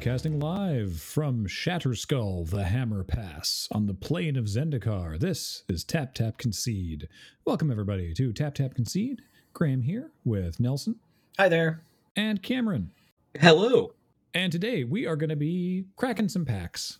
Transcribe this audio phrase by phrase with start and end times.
[0.00, 5.20] Broadcasting live from Shatterskull, the Hammer Pass, on the plane of Zendikar.
[5.20, 7.06] This is Tap Tap Concede.
[7.44, 9.20] Welcome, everybody, to Tap Tap Concede.
[9.52, 10.96] Graham here with Nelson
[11.36, 11.82] Hi there.
[12.16, 12.92] and Cameron.
[13.38, 13.92] Hello.
[14.32, 16.98] And today we are going to be cracking some packs.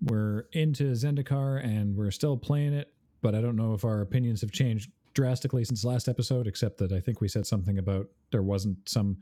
[0.00, 4.40] We're into Zendikar and we're still playing it, but I don't know if our opinions
[4.40, 8.42] have changed drastically since last episode, except that I think we said something about there
[8.42, 9.18] wasn't some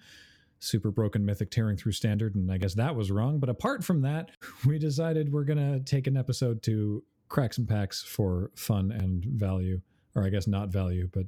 [0.60, 3.38] super broken mythic tearing through standard, and I guess that was wrong.
[3.38, 4.30] But apart from that,
[4.66, 9.80] we decided we're to take an episode to crack some packs for fun and value,
[10.14, 11.26] or I guess not value, but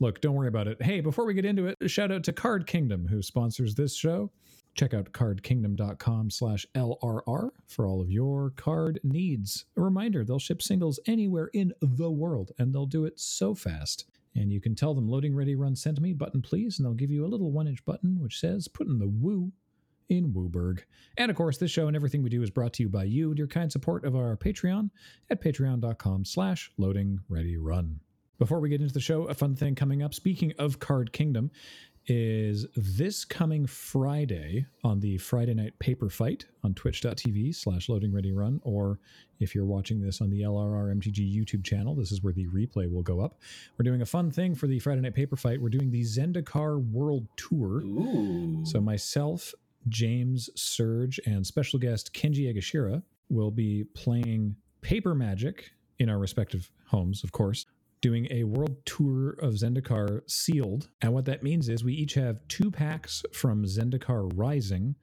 [0.00, 0.80] look, don't worry about it.
[0.82, 4.30] Hey, before we get into it, shout out to Card Kingdom, who sponsors this show.
[4.74, 9.64] Check out cardkingdom.com slash LRR for all of your card needs.
[9.76, 14.04] A reminder, they'll ship singles anywhere in the world, and they'll do it so fast.
[14.38, 17.10] And you can tell them loading ready run sent me button please, and they'll give
[17.10, 19.50] you a little one inch button which says put in the woo
[20.08, 20.84] in Wooburg.
[21.16, 23.30] And of course, this show and everything we do is brought to you by you
[23.30, 24.90] and your kind support of our Patreon
[25.28, 27.98] at patreon.com slash loading ready run.
[28.38, 31.50] Before we get into the show, a fun thing coming up, speaking of Card Kingdom,
[32.08, 38.32] is this coming Friday on the Friday Night Paper Fight on twitch.tv slash loading ready
[38.32, 38.98] run, or
[39.40, 42.90] if you're watching this on the LRR MTG YouTube channel, this is where the replay
[42.90, 43.38] will go up.
[43.76, 45.60] We're doing a fun thing for the Friday Night Paper Fight.
[45.60, 47.82] We're doing the Zendikar World Tour.
[47.82, 48.64] Ooh.
[48.64, 49.54] So myself,
[49.88, 56.70] James, Serge, and special guest Kenji Egashira will be playing Paper Magic in our respective
[56.86, 57.66] homes, of course,
[58.00, 60.88] doing a world tour of Zendikar sealed.
[61.02, 64.94] And what that means is we each have two packs from Zendikar Rising,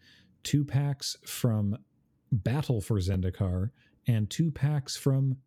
[0.44, 1.78] two packs from
[2.32, 3.72] Battle for Zendikar,
[4.08, 5.38] and two packs from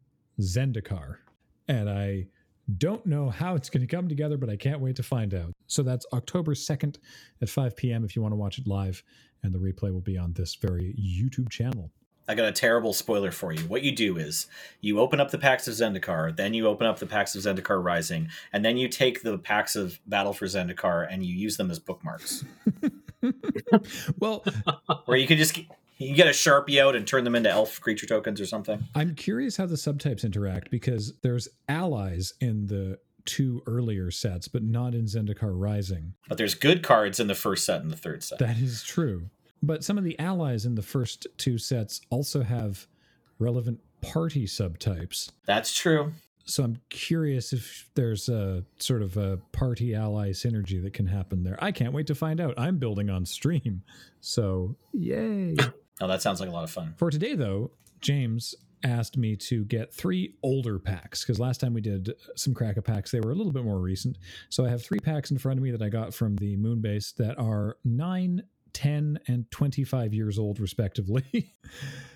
[0.41, 1.17] Zendikar.
[1.69, 2.27] And I
[2.77, 5.53] don't know how it's going to come together, but I can't wait to find out.
[5.67, 6.97] So that's October 2nd
[7.41, 8.05] at 5 p.m.
[8.05, 9.03] if you want to watch it live,
[9.43, 11.91] and the replay will be on this very YouTube channel.
[12.29, 13.61] I got a terrible spoiler for you.
[13.63, 14.47] What you do is
[14.83, 17.83] you open up the packs of Zendikar, then you open up the packs of Zendikar
[17.83, 21.71] Rising, and then you take the packs of Battle for Zendikar and you use them
[21.71, 22.45] as bookmarks.
[24.19, 24.45] well,
[25.07, 25.59] or you can just
[25.97, 28.85] you get a sharpie out and turn them into elf creature tokens or something.
[28.95, 34.63] I'm curious how the subtypes interact because there's allies in the two earlier sets, but
[34.63, 36.15] not in Zendikar Rising.
[36.29, 38.39] But there's good cards in the first set and the third set.
[38.39, 39.29] That is true.
[39.63, 42.87] But some of the allies in the first two sets also have
[43.39, 45.31] relevant party subtypes.
[45.47, 46.13] That's true.
[46.45, 51.43] So I'm curious if there's a sort of a party ally synergy that can happen
[51.43, 51.59] there.
[51.63, 52.55] I can't wait to find out.
[52.57, 53.83] I'm building on stream.
[54.21, 55.57] So, yay.
[56.01, 56.95] Oh, that sounds like a lot of fun.
[56.97, 58.55] For today, though, James
[58.85, 63.11] asked me to get three older packs because last time we did some Kraka packs,
[63.11, 64.17] they were a little bit more recent.
[64.49, 67.17] So I have three packs in front of me that I got from the Moonbase
[67.17, 68.43] that are 9,
[68.79, 71.55] 10, and 25 years old, respectively.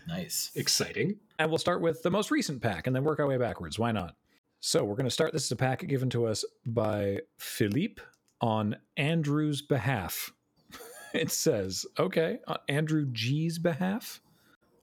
[0.09, 0.51] Nice.
[0.57, 1.17] Exciting.
[1.39, 3.79] and we'll start with the most recent pack and then work our way backwards.
[3.79, 4.17] Why not?
[4.61, 5.33] So we're going to start.
[5.33, 8.03] This is a pack given to us by Philippe
[8.41, 10.33] on Andrew's behalf.
[11.15, 14.21] it says, okay, on Andrew G's behalf.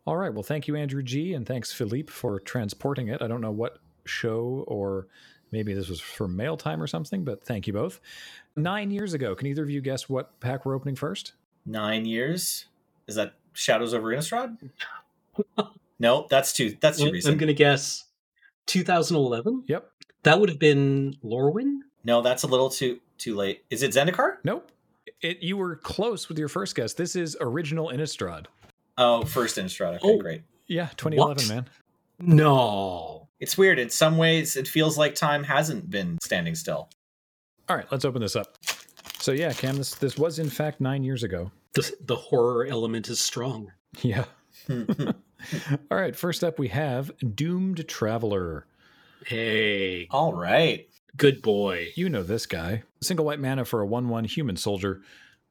[0.05, 0.33] All right.
[0.33, 3.21] Well, thank you, Andrew G, and thanks, Philippe, for transporting it.
[3.21, 5.07] I don't know what show or
[5.51, 7.99] maybe this was for mail time or something, but thank you both.
[8.55, 11.33] Nine years ago, can either of you guess what pack we're opening first?
[11.65, 12.65] Nine years?
[13.07, 14.57] Is that Shadows over Innistrad?
[15.99, 17.33] no, that's too that's too Well, recent.
[17.33, 18.05] I'm going to guess
[18.67, 19.63] 2011.
[19.67, 19.89] Yep.
[20.23, 21.79] That would have been Lorwyn.
[22.03, 23.63] No, that's a little too too late.
[23.69, 24.37] Is it Zendikar?
[24.43, 24.71] Nope.
[25.21, 26.93] It, you were close with your first guess.
[26.93, 28.45] This is original Innistrad.
[28.97, 29.95] Oh, first Innistrad.
[29.97, 30.17] Okay, Oh.
[30.17, 30.43] great.
[30.67, 31.49] Yeah, 2011, What?
[31.49, 31.65] man.
[32.19, 33.27] No.
[33.39, 33.79] It's weird.
[33.79, 36.89] In some ways, it feels like time hasn't been standing still.
[37.67, 38.57] All right, let's open this up.
[39.19, 41.51] So yeah, Cam, this this was in fact nine years ago.
[41.73, 43.71] The, the horror element is strong.
[44.01, 44.25] Yeah.
[44.69, 48.65] All right, first up we have Doomed Traveler.
[49.25, 50.87] Hey, All right.
[51.17, 51.89] good boy.
[51.95, 52.83] You know this guy.
[53.01, 55.01] Single white mana for a 1 1 human soldier.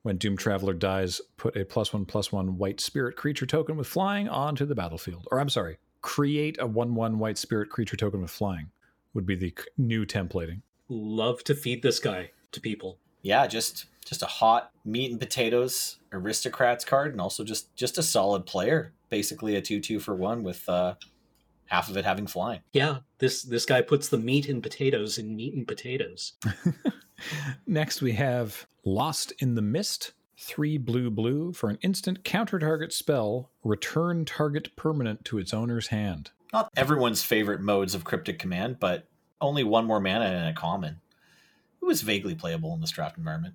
[0.03, 3.87] When Doomed Traveler dies, put a plus one plus one white spirit creature token with
[3.87, 5.27] flying onto the battlefield.
[5.31, 8.71] Or I'm sorry, create a 1 1 white spirit creature token with flying
[9.13, 10.63] would be the new templating.
[10.89, 12.99] Love to feed this guy to people.
[13.23, 18.03] Yeah, just just a hot meat and potatoes aristocrats card, and also just just a
[18.03, 18.93] solid player.
[19.11, 20.95] Basically, a two two for one with uh,
[21.67, 22.61] half of it having flying.
[22.73, 26.35] Yeah, this this guy puts the meat and potatoes in meat and potatoes.
[27.67, 30.13] Next, we have Lost in the Mist.
[30.41, 35.89] Three blue blue for an instant counter target spell, return target permanent to its owner's
[35.89, 36.31] hand.
[36.53, 39.09] Not everyone's favorite modes of cryptic command, but
[39.41, 41.01] only one more mana and a common.
[41.89, 43.55] It was vaguely playable in this draft environment.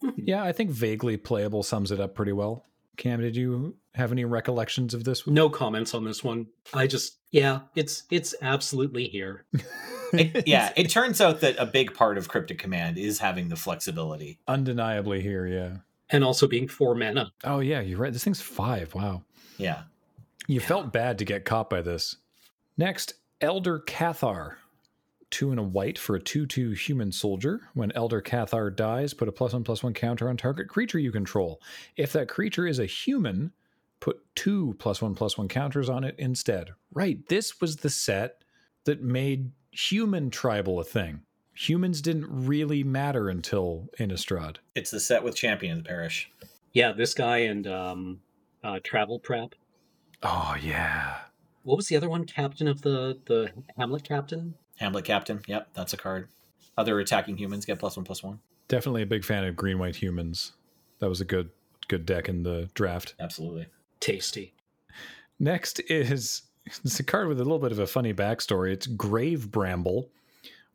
[0.00, 0.10] Hmm.
[0.16, 2.64] Yeah, I think vaguely playable sums it up pretty well.
[2.96, 5.26] Cam, did you have any recollections of this?
[5.26, 6.46] No comments on this one.
[6.72, 9.44] I just yeah, it's it's absolutely here.
[10.12, 13.56] It- yeah, it turns out that a big part of Cryptic Command is having the
[13.56, 14.38] flexibility.
[14.46, 15.44] undeniably here.
[15.44, 15.78] Yeah.
[16.08, 17.32] And also being four mana.
[17.42, 18.12] Oh yeah, you're right.
[18.12, 18.94] This thing's five.
[18.94, 19.22] Wow.
[19.58, 19.82] Yeah.
[20.46, 22.14] You felt bad to get caught by this.
[22.76, 24.54] Next, Elder Cathar.
[25.34, 27.62] Two and a white for a 2 2 human soldier.
[27.74, 31.10] When Elder Cathar dies, put a plus one plus one counter on target creature you
[31.10, 31.60] control.
[31.96, 33.50] If that creature is a human,
[33.98, 36.70] put two plus one plus one counters on it instead.
[36.92, 38.44] Right, this was the set
[38.84, 41.22] that made human tribal a thing.
[41.54, 44.58] Humans didn't really matter until Innistrad.
[44.76, 46.30] It's the set with Champion of the Parish.
[46.72, 48.20] Yeah, this guy and um
[48.62, 49.56] uh Travel Prep.
[50.22, 51.16] Oh, yeah.
[51.64, 52.24] What was the other one?
[52.24, 54.54] Captain of the the Hamlet Captain?
[54.76, 55.40] Hamlet Captain.
[55.46, 56.28] Yep, that's a card.
[56.76, 58.40] Other attacking humans get plus one plus one.
[58.68, 60.52] Definitely a big fan of green white humans.
[60.98, 61.50] That was a good
[61.88, 63.14] good deck in the draft.
[63.20, 63.66] Absolutely.
[64.00, 64.54] Tasty.
[65.38, 68.72] Next is it's a card with a little bit of a funny backstory.
[68.72, 70.08] It's Grave Bramble,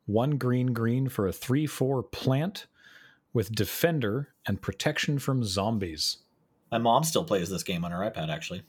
[0.06, 2.68] one green green for a three four plant
[3.34, 6.18] with defender and protection from zombies.
[6.72, 8.30] My mom still plays this game on her iPad.
[8.30, 8.64] Actually,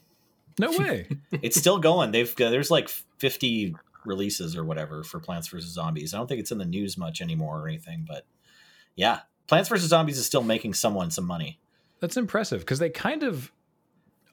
[0.59, 1.07] No way.
[1.31, 2.11] it's still going.
[2.11, 3.75] They've there's like 50
[4.05, 6.13] releases or whatever for Plants vs Zombies.
[6.13, 8.25] I don't think it's in the news much anymore or anything, but
[8.95, 11.59] yeah, Plants vs Zombies is still making someone some money.
[11.99, 13.51] That's impressive because they kind of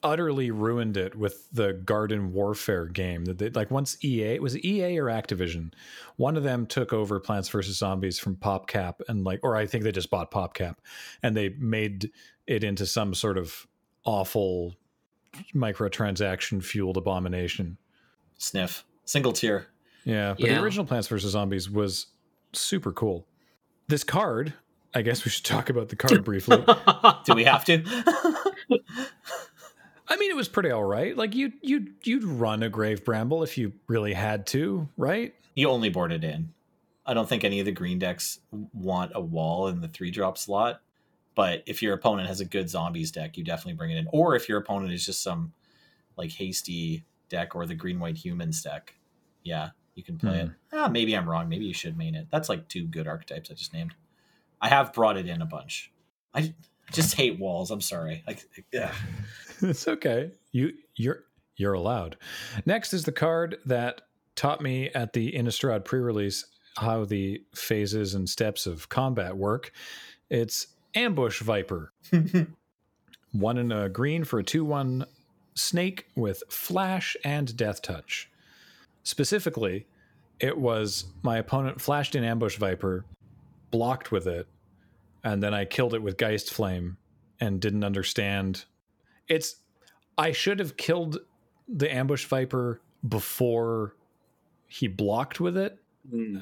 [0.03, 4.57] utterly ruined it with the garden warfare game that they like once EA it was
[4.63, 5.73] EA or Activision
[6.15, 9.83] one of them took over Plants vs Zombies from PopCap and like or I think
[9.83, 10.75] they just bought PopCap
[11.21, 12.11] and they made
[12.47, 13.67] it into some sort of
[14.05, 14.75] awful
[15.53, 17.77] microtransaction fueled abomination
[18.37, 19.67] Sniff single tier.
[20.03, 22.07] yeah but the original Plants vs Zombies was
[22.53, 23.25] super cool
[23.87, 24.53] this card
[24.93, 26.63] I guess we should talk about the card briefly
[27.25, 27.83] Do we have to?
[30.07, 31.15] I mean, it was pretty all right.
[31.15, 35.35] Like you, you, you'd run a grave bramble if you really had to, right?
[35.59, 36.53] you only board it in.
[37.05, 38.39] I don't think any of the green decks
[38.73, 40.81] want a wall in the three drop slot.
[41.35, 44.07] But if your opponent has a good zombies deck, you definitely bring it in.
[44.11, 45.53] Or if your opponent is just some
[46.17, 48.95] like hasty deck or the green white humans deck,
[49.43, 50.49] yeah, you can play it.
[50.71, 51.49] Ah, maybe I'm wrong.
[51.49, 52.27] Maybe you should main it.
[52.31, 53.93] That's like two good archetypes I just named.
[54.61, 55.91] I have brought it in a bunch.
[56.33, 56.53] I
[56.91, 57.71] just hate walls.
[57.71, 58.23] I'm sorry.
[58.27, 58.45] Like,
[58.79, 58.93] ugh.
[59.61, 60.31] it's okay.
[60.51, 61.23] You, you're,
[61.55, 62.17] you're allowed.
[62.65, 64.01] Next is the card that
[64.35, 66.45] taught me at the Innistrad pre-release
[66.77, 69.71] how the phases and steps of combat work.
[70.29, 71.91] It's Ambush Viper.
[73.31, 75.05] one in a green for a 2 1
[75.55, 78.28] snake with flash and death touch.
[79.03, 79.87] Specifically,
[80.39, 83.05] it was my opponent flashed an Ambush Viper,
[83.71, 84.47] blocked with it,
[85.23, 86.97] and then I killed it with Geist Flame
[87.39, 88.65] and didn't understand.
[89.27, 89.55] It's.
[90.17, 91.19] I should have killed
[91.69, 93.95] the Ambush Viper before
[94.67, 95.77] he blocked with it.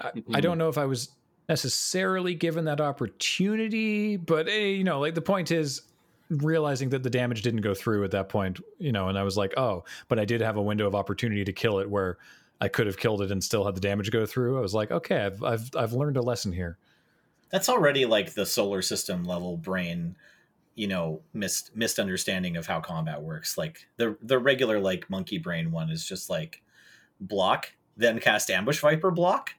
[0.02, 1.10] I, I don't know if I was
[1.50, 5.82] necessarily given that opportunity, but eh, you know, like the point is
[6.30, 9.38] realizing that the damage didn't go through at that point, you know, and I was
[9.38, 12.18] like, oh, but I did have a window of opportunity to kill it where
[12.60, 14.58] I could have killed it and still had the damage go through.
[14.58, 16.78] I was like, okay, I've I've I've learned a lesson here.
[17.52, 20.16] that's already like the solar system level brain
[20.76, 25.72] you know missed misunderstanding of how combat works like the the regular like monkey brain
[25.72, 26.62] one is just like
[27.20, 29.56] block then cast ambush viper block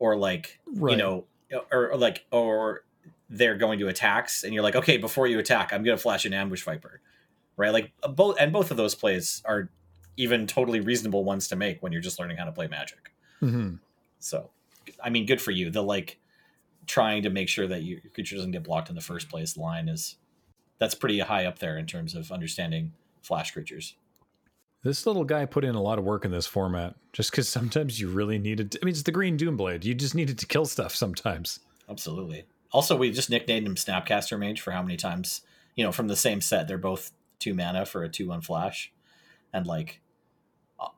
[0.00, 0.92] or like Right.
[0.92, 1.26] you know
[1.70, 2.82] or, or like or
[3.30, 6.32] they're going to attacks and you're like okay before you attack i'm gonna flash an
[6.34, 7.00] ambush viper
[7.56, 9.70] right like both and both of those plays are
[10.18, 13.76] even totally reasonable ones to make when you're just learning how to play magic hmm
[14.18, 14.50] so,
[15.02, 15.70] I mean, good for you.
[15.70, 16.18] The like
[16.86, 19.88] trying to make sure that your creature doesn't get blocked in the first place line
[19.88, 20.16] is
[20.78, 23.94] that's pretty high up there in terms of understanding flash creatures.
[24.84, 28.00] This little guy put in a lot of work in this format, just because sometimes
[28.00, 28.72] you really needed.
[28.72, 29.84] To, I mean, it's the Green Doomblade.
[29.84, 31.60] You just needed to kill stuff sometimes.
[31.88, 32.44] Absolutely.
[32.70, 35.42] Also, we just nicknamed him Snapcaster Mage for how many times,
[35.74, 36.68] you know, from the same set.
[36.68, 37.10] They're both
[37.40, 38.92] two mana for a 2 1 flash.
[39.52, 40.00] And like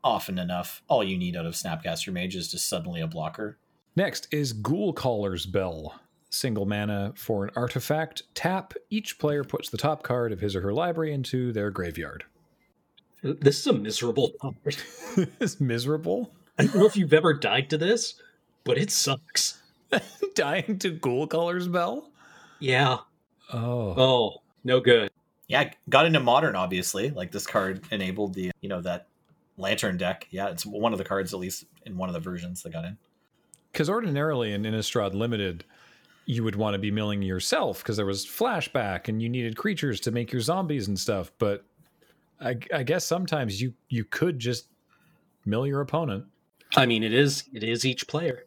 [0.03, 3.59] often enough, all you need out of Snapcaster Mage is just suddenly a blocker.
[3.97, 6.01] Next is Ghoul Caller's Bell.
[6.31, 8.23] Single mana for an artifact.
[8.35, 8.75] Tap.
[8.89, 12.25] Each player puts the top card of his or her library into their graveyard.
[13.23, 14.77] This is a miserable card.
[15.41, 16.31] it's miserable.
[16.59, 18.15] I don't know if you've ever died to this,
[18.65, 19.61] but it sucks.
[20.35, 22.11] Dying to Ghoul Caller's Bell?
[22.61, 22.99] Yeah.
[23.53, 23.95] Oh.
[23.97, 25.11] Oh, no good.
[25.49, 27.11] Yeah, got into modern obviously.
[27.11, 29.09] Like this card enabled the you know that
[29.61, 30.27] lantern deck.
[30.31, 32.85] Yeah, it's one of the cards at least in one of the versions that got
[32.85, 32.97] in.
[33.73, 35.65] Because ordinarily in Innistrad Limited,
[36.27, 40.01] you would want to be milling yourself because there was flashback and you needed creatures
[40.01, 41.31] to make your zombies and stuff.
[41.39, 41.65] But
[42.41, 44.69] I, I guess sometimes you you could just
[45.45, 46.25] mill your opponent.
[46.77, 48.47] I mean, it is it is each player.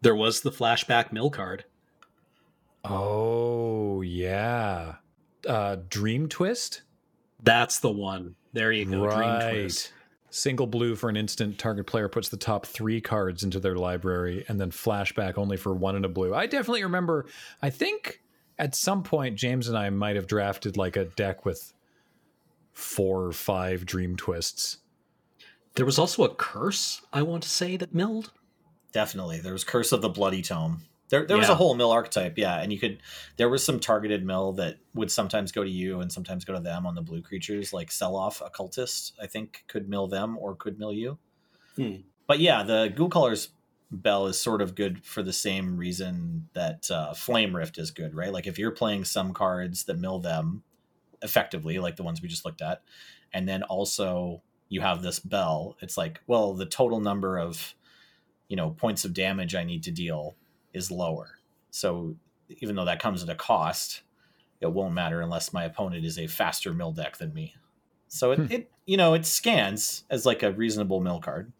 [0.00, 1.64] There was the flashback mill card.
[2.84, 4.96] Oh yeah,
[5.46, 6.82] uh, Dream Twist.
[7.42, 8.34] That's the one.
[8.52, 9.10] There you go.
[9.10, 9.92] Dream Twist.
[10.30, 11.58] Single blue for an instant.
[11.58, 15.72] Target player puts the top three cards into their library, and then flashback only for
[15.74, 16.34] one in a blue.
[16.34, 17.26] I definitely remember.
[17.62, 18.20] I think
[18.58, 21.72] at some point James and I might have drafted like a deck with
[22.72, 24.78] four or five Dream Twists.
[25.74, 27.02] There was also a curse.
[27.12, 28.32] I want to say that milled.
[28.92, 30.82] Definitely, there was Curse of the Bloody Tome.
[31.10, 33.00] There, there was a whole mill archetype, yeah, and you could.
[33.38, 36.60] There was some targeted mill that would sometimes go to you and sometimes go to
[36.60, 39.14] them on the blue creatures, like Selhoff Occultist.
[39.20, 41.18] I think could mill them or could mill you.
[41.76, 41.96] Hmm.
[42.26, 43.48] But yeah, the Ghoul Caller's
[43.90, 48.14] Bell is sort of good for the same reason that uh, Flame Rift is good,
[48.14, 48.32] right?
[48.32, 50.62] Like if you're playing some cards that mill them
[51.22, 52.82] effectively, like the ones we just looked at,
[53.32, 57.74] and then also you have this bell, it's like, well, the total number of
[58.48, 60.36] you know points of damage I need to deal
[60.72, 61.38] is lower.
[61.70, 62.16] So
[62.60, 64.02] even though that comes at a cost,
[64.60, 67.54] it won't matter unless my opponent is a faster mill deck than me.
[68.08, 68.46] So it, Hmm.
[68.50, 71.52] it you know it scans as like a reasonable mill card.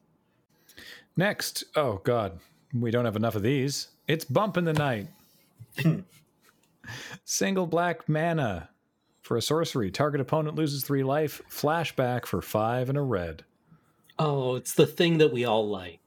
[1.16, 2.38] Next, oh god,
[2.72, 3.88] we don't have enough of these.
[4.06, 5.08] It's Bump in the Night.
[7.24, 8.70] Single black mana
[9.20, 9.90] for a sorcery.
[9.90, 11.42] Target opponent loses three life.
[11.50, 13.44] Flashback for five and a red.
[14.18, 16.00] Oh, it's the thing that we all like.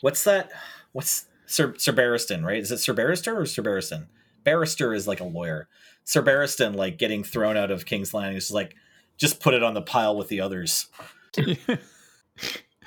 [0.00, 0.50] What's that?
[0.92, 2.58] What's Sir Sir Barristan, right?
[2.58, 4.06] Is it Sir Barrister or Sir Barristan?
[4.44, 5.68] Barrister is like a lawyer.
[6.04, 8.74] Sir Barristan, like getting thrown out of King's Landing, is like
[9.16, 10.88] just put it on the pile with the others.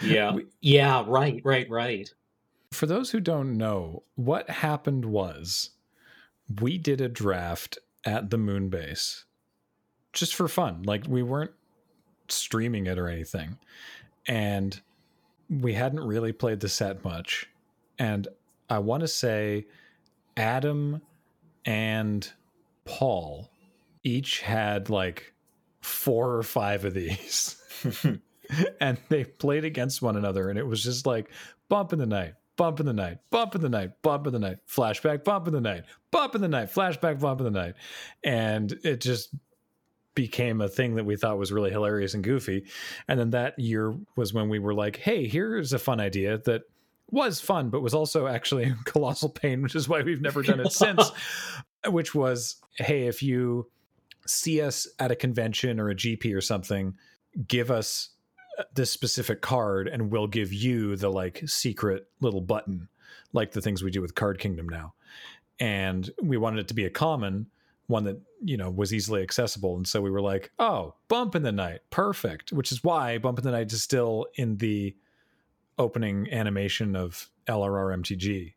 [0.02, 0.38] Yeah.
[0.62, 2.14] Yeah, right, right, right.
[2.72, 5.72] For those who don't know, what happened was
[6.62, 9.26] we did a draft at the moon base
[10.14, 10.84] just for fun.
[10.84, 11.54] Like we weren't
[12.28, 13.58] streaming it or anything.
[14.28, 14.80] And
[15.50, 17.48] we hadn't really played the set much.
[17.98, 18.28] And
[18.70, 19.66] I want to say
[20.38, 21.02] Adam
[21.66, 22.30] and
[22.86, 23.50] Paul
[24.04, 25.34] each had like
[25.82, 27.58] four or five of these.
[28.80, 31.30] and they played against one another and it was just like
[31.70, 34.40] bump in the night bump in the night bump in the night bump in the
[34.40, 37.74] night flashback bump in the night bump in the night flashback bump in the night
[38.24, 39.30] and it just
[40.14, 42.66] became a thing that we thought was really hilarious and goofy
[43.08, 46.62] and then that year was when we were like hey here's a fun idea that
[47.12, 50.72] was fun but was also actually colossal pain which is why we've never done it
[50.72, 51.12] since
[51.88, 53.70] which was hey if you
[54.28, 56.96] see us at a convention or a gp or something
[57.48, 58.10] give us
[58.58, 62.88] uh, this specific card and we'll give you the like secret little button
[63.34, 64.94] like the things we do with card kingdom now.
[65.60, 67.48] And we wanted it to be a common
[67.88, 69.76] one that you know was easily accessible.
[69.76, 73.38] And so we were like oh bump in the night perfect which is why bump
[73.38, 74.96] in the night is still in the
[75.78, 78.54] opening animation of lrr mtg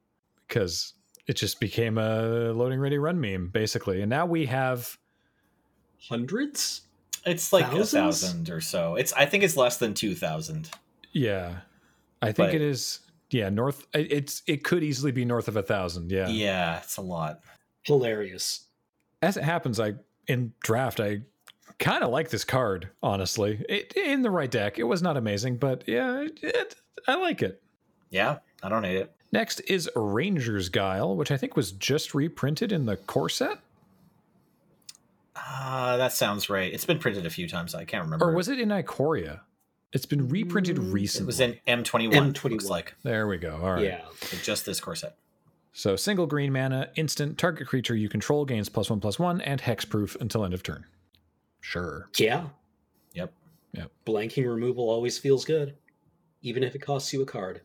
[0.46, 0.94] because
[1.26, 4.96] it just became a loading ready run meme basically and now we have
[6.08, 6.82] Hundreds?
[7.26, 7.92] It's like Thousands?
[7.92, 8.94] a thousand or so.
[8.94, 10.70] It's I think it's less than two thousand.
[11.12, 11.56] yeah
[12.22, 15.62] i think But- it is yeah north it's it could easily be north of a
[15.62, 17.40] thousand yeah Yeah, it's a lot.
[17.82, 18.66] Hilarious.
[19.22, 19.94] as it happens, I
[20.28, 21.22] in draft I
[21.78, 22.88] kind of like this card.
[23.02, 26.74] Honestly, it, in the right deck, it was not amazing, but yeah, it,
[27.06, 27.62] I like it.
[28.10, 29.12] Yeah, I don't hate it.
[29.32, 33.58] Next is Ranger's Guile, which I think was just reprinted in the core set,
[35.36, 36.72] Ah, that sounds right.
[36.72, 37.74] It's been printed a few times.
[37.74, 38.26] I can't remember.
[38.30, 39.40] or was it in Ikoria?
[39.92, 41.24] It's been reprinted Mm, recently.
[41.24, 42.32] it was in M twenty one?
[42.34, 42.50] M21.
[42.50, 43.56] Looks like There we go.
[43.62, 43.84] All right.
[43.84, 44.00] Yeah.
[44.42, 45.16] Just this core set.
[45.72, 49.60] So single green mana, instant target creature you control gains plus one plus one and
[49.62, 50.84] hexproof until end of turn.
[51.60, 52.08] Sure.
[52.18, 52.46] Yeah.
[53.14, 53.32] Yep.
[53.72, 53.90] Yep.
[54.06, 55.76] Blanking removal always feels good,
[56.42, 57.60] even if it costs you a card.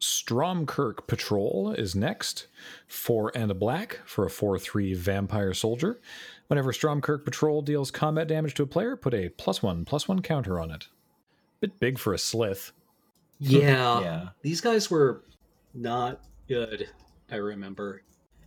[0.00, 2.48] Stromkirk Patrol is next.
[2.88, 6.00] Four and a black for a 4 3 vampire soldier.
[6.48, 10.20] Whenever Stromkirk Patrol deals combat damage to a player, put a plus one, plus one
[10.20, 10.88] counter on it.
[11.60, 12.72] Bit big for a slith.
[13.44, 14.00] Yeah.
[14.00, 15.24] yeah, These guys were
[15.74, 16.88] not good,
[17.28, 18.02] I remember.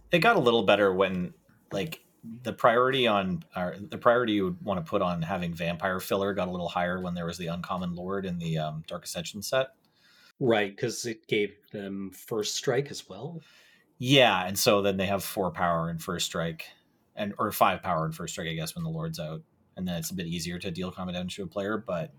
[0.09, 1.33] it got a little better when
[1.73, 1.99] like
[2.43, 6.33] the priority on or the priority you would want to put on having vampire filler
[6.33, 9.41] got a little higher when there was the uncommon lord in the um, Dark Ascension
[9.41, 9.67] set.
[10.39, 13.41] Right, because it gave them first strike as well.
[13.97, 16.65] Yeah, and so then they have four power and first strike,
[17.15, 19.41] and or five power and first strike, I guess, when the lord's out,
[19.77, 22.11] and then it's a bit easier to deal combat damage to a player, but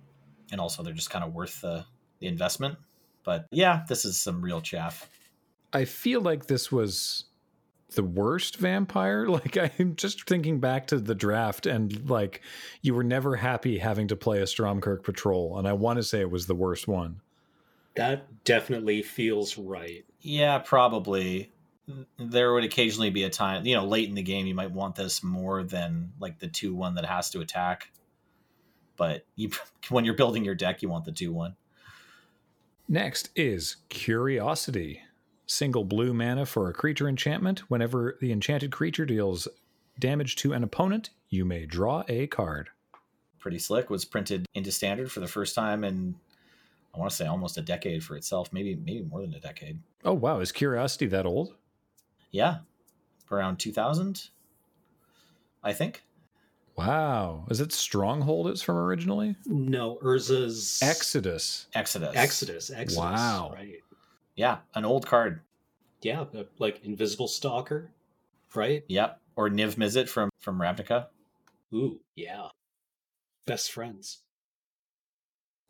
[0.50, 1.84] and also they're just kind of worth the
[2.20, 2.78] the investment.
[3.24, 5.10] But yeah, this is some real chaff.
[5.72, 7.24] I feel like this was
[7.94, 9.26] the worst vampire.
[9.36, 12.40] Like I'm just thinking back to the draft and like
[12.80, 16.20] you were never happy having to play a Stromkirk patrol, and I want to say
[16.20, 17.20] it was the worst one.
[17.96, 20.04] That definitely feels right.
[20.20, 21.52] Yeah, probably.
[22.18, 24.96] There would occasionally be a time, you know, late in the game, you might want
[24.96, 27.90] this more than like the two one that has to attack.
[28.96, 29.50] But you,
[29.88, 31.56] when you're building your deck, you want the two one.
[32.88, 35.02] Next is Curiosity.
[35.46, 37.60] Single blue mana for a creature enchantment.
[37.70, 39.46] Whenever the enchanted creature deals
[39.98, 42.70] damage to an opponent, you may draw a card.
[43.38, 43.88] Pretty slick.
[43.88, 46.16] Was printed into standard for the first time in
[46.96, 49.78] I want to say almost a decade for itself, maybe maybe more than a decade.
[50.04, 51.54] Oh wow, is Curiosity that old?
[52.30, 52.58] Yeah,
[53.30, 54.30] around 2000,
[55.62, 56.02] I think.
[56.74, 58.48] Wow, is it Stronghold?
[58.48, 61.66] It's from originally No, Urza's Exodus.
[61.74, 62.16] Exodus.
[62.16, 62.70] Exodus.
[62.70, 62.96] Exodus.
[62.96, 63.52] Wow.
[63.54, 63.76] Right.
[64.36, 65.40] Yeah, an old card.
[66.02, 67.90] Yeah, uh, like Invisible Stalker,
[68.54, 68.84] right?
[68.88, 69.20] Yep.
[69.34, 71.06] Or Niv Mizzet from from Ravnica.
[71.74, 72.48] Ooh, yeah.
[73.46, 74.18] Best friends.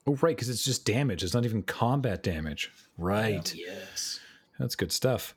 [0.06, 1.24] Oh right, because it's just damage.
[1.24, 2.70] It's not even combat damage.
[2.98, 3.52] Right.
[3.54, 4.20] Yes.
[4.58, 5.34] That's good stuff.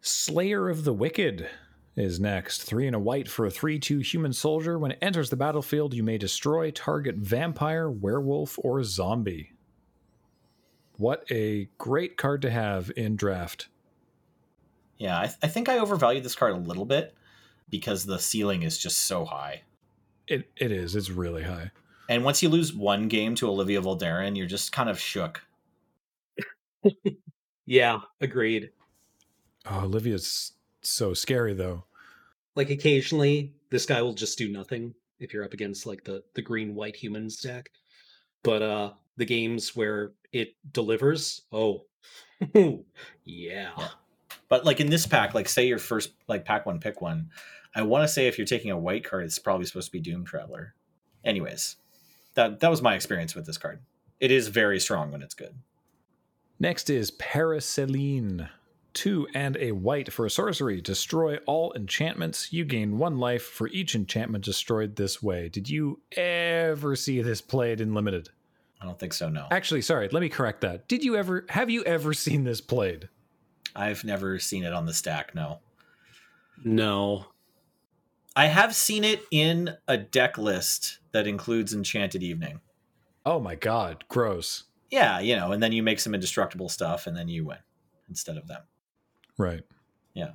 [0.00, 1.48] Slayer of the Wicked
[1.96, 2.62] is next.
[2.62, 4.78] Three and a white for a 3 2 human soldier.
[4.78, 9.52] When it enters the battlefield, you may destroy target vampire, werewolf, or zombie.
[10.96, 13.68] What a great card to have in draft.
[14.98, 17.14] Yeah, I, th- I think I overvalued this card a little bit
[17.68, 19.62] because the ceiling is just so high.
[20.26, 20.96] It, it is.
[20.96, 21.70] It's really high.
[22.08, 25.42] And once you lose one game to Olivia Voldaren, you're just kind of shook.
[27.66, 28.70] Yeah, agreed.
[29.68, 31.84] Oh, Olivia's so scary, though.
[32.54, 36.42] Like occasionally, this guy will just do nothing if you're up against like the the
[36.42, 37.70] green white humans deck.
[38.44, 41.84] But uh the games where it delivers, oh,
[42.54, 42.76] yeah.
[43.24, 43.88] Yeah.
[44.48, 47.30] But like in this pack, like say your first like pack one, pick one.
[47.74, 50.00] I want to say if you're taking a white card, it's probably supposed to be
[50.00, 50.74] Doom Traveler.
[51.24, 51.76] Anyways,
[52.34, 53.80] that that was my experience with this card.
[54.20, 55.54] It is very strong when it's good.
[56.58, 58.48] Next is Paraselene.
[58.94, 60.80] Two and a white for a sorcery.
[60.80, 62.50] Destroy all enchantments.
[62.50, 65.50] You gain one life for each enchantment destroyed this way.
[65.50, 68.30] Did you ever see this played in limited?
[68.80, 69.28] I don't think so.
[69.28, 70.86] No, Actually, sorry, let me correct that.
[70.88, 73.08] Did you ever have you ever seen this played?
[73.74, 75.34] I've never seen it on the stack.
[75.34, 75.60] No,
[76.64, 77.26] No.
[78.34, 82.60] I have seen it in a deck list that includes Enchanted Evening.
[83.24, 84.64] Oh my god, gross.
[84.90, 87.58] Yeah, you know, and then you make some indestructible stuff, and then you win
[88.10, 88.60] instead of them.
[89.38, 89.62] Right.
[90.14, 90.32] Yeah.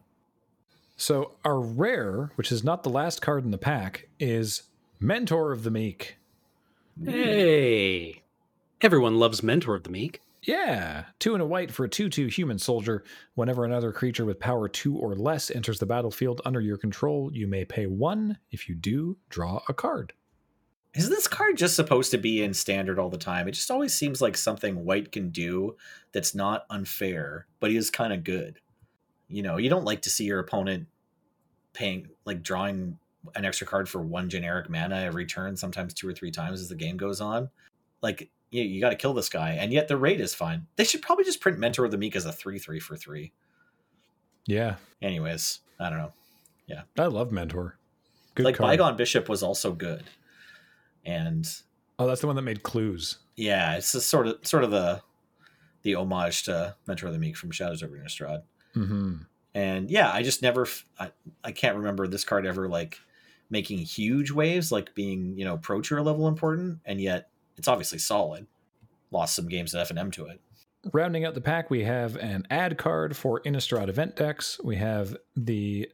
[0.97, 4.63] So our rare, which is not the last card in the pack, is
[4.99, 6.17] Mentor of the Meek.
[7.03, 8.20] Hey.
[8.83, 10.21] Everyone loves Mentor of the Meek.
[10.41, 13.03] Yeah, two and a white for a 2 2 human soldier.
[13.35, 17.45] Whenever another creature with power 2 or less enters the battlefield under your control, you
[17.45, 18.39] may pay one.
[18.49, 20.13] If you do, draw a card.
[20.95, 23.47] Is this card just supposed to be in standard all the time?
[23.47, 25.75] It just always seems like something white can do
[26.11, 28.59] that's not unfair, but is kind of good.
[29.27, 30.87] You know, you don't like to see your opponent
[31.73, 32.97] paying like drawing
[33.35, 36.69] an extra card for one generic mana every turn, sometimes two or three times as
[36.69, 37.51] the game goes on.
[38.01, 40.67] Like you, you got to kill this guy, and yet the rate is fine.
[40.75, 43.31] They should probably just print Mentor of the Meek as a three three for three.
[44.45, 46.11] Yeah, Anyways, I don't know.
[46.67, 47.77] Yeah, I love Mentor.
[48.35, 48.69] Good like card.
[48.71, 50.03] Bygone Bishop was also good,
[51.05, 51.47] and
[51.99, 53.17] Oh, that's the one that made clues.
[53.35, 55.01] yeah, it's a sort of sort of the
[55.83, 58.43] the homage to Mentor of the Meek from Shadows over Innistrad.
[58.73, 59.17] hmm
[59.53, 60.67] And yeah, I just never,
[60.99, 61.11] I,
[61.43, 62.99] I can't remember this card ever like
[63.49, 67.99] making huge waves, like being you know pro tour level important, and yet it's obviously
[67.99, 68.47] solid.
[69.11, 70.39] Lost some games at F and M to it.
[70.93, 74.59] Rounding out the pack, we have an ad card for Innistrad event decks.
[74.63, 75.89] We have the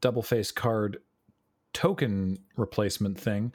[0.00, 0.98] double face card
[1.72, 3.52] token replacement thing.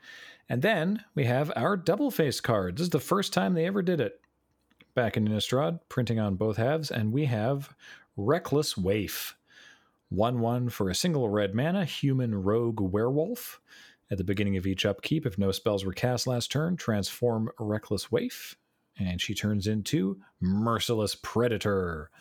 [0.48, 2.78] And then we have our double face card.
[2.78, 4.22] This is the first time they ever did it
[4.94, 6.92] back in Innistrad, printing on both halves.
[6.92, 7.74] And we have
[8.16, 9.36] Reckless Waif.
[10.10, 13.62] 1 1 for a single red mana, human rogue werewolf.
[14.12, 18.12] At the beginning of each upkeep, if no spells were cast last turn, transform Reckless
[18.12, 18.58] Waif
[19.00, 22.12] and she turns into Merciless Predator,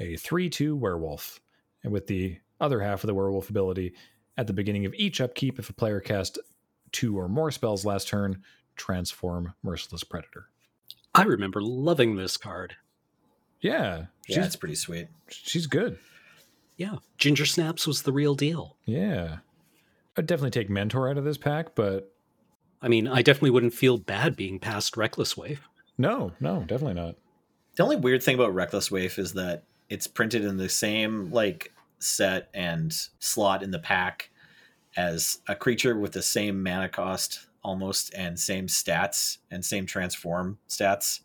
[0.00, 1.40] a 3 2 werewolf.
[1.82, 3.92] And with the other half of the werewolf ability,
[4.36, 6.38] at the beginning of each upkeep, if a player cast
[6.92, 8.42] two or more spells last turn,
[8.74, 10.48] transform Merciless Predator.
[11.14, 12.76] I remember loving this card.
[13.60, 15.08] Yeah, Yeah, it's pretty sweet.
[15.28, 15.98] she's good.
[16.76, 16.96] Yeah.
[17.18, 18.76] Ginger Snaps was the real deal.
[18.84, 19.38] Yeah.
[20.16, 22.12] I'd definitely take Mentor out of this pack, but
[22.80, 25.68] I mean, I definitely wouldn't feel bad being passed Reckless Waif.
[25.98, 27.16] no, no, definitely not.
[27.76, 31.72] The only weird thing about Reckless Waif is that it's printed in the same like
[31.98, 34.30] set and slot in the pack
[34.96, 40.58] as a creature with the same mana cost almost and same stats and same transform
[40.68, 41.20] stats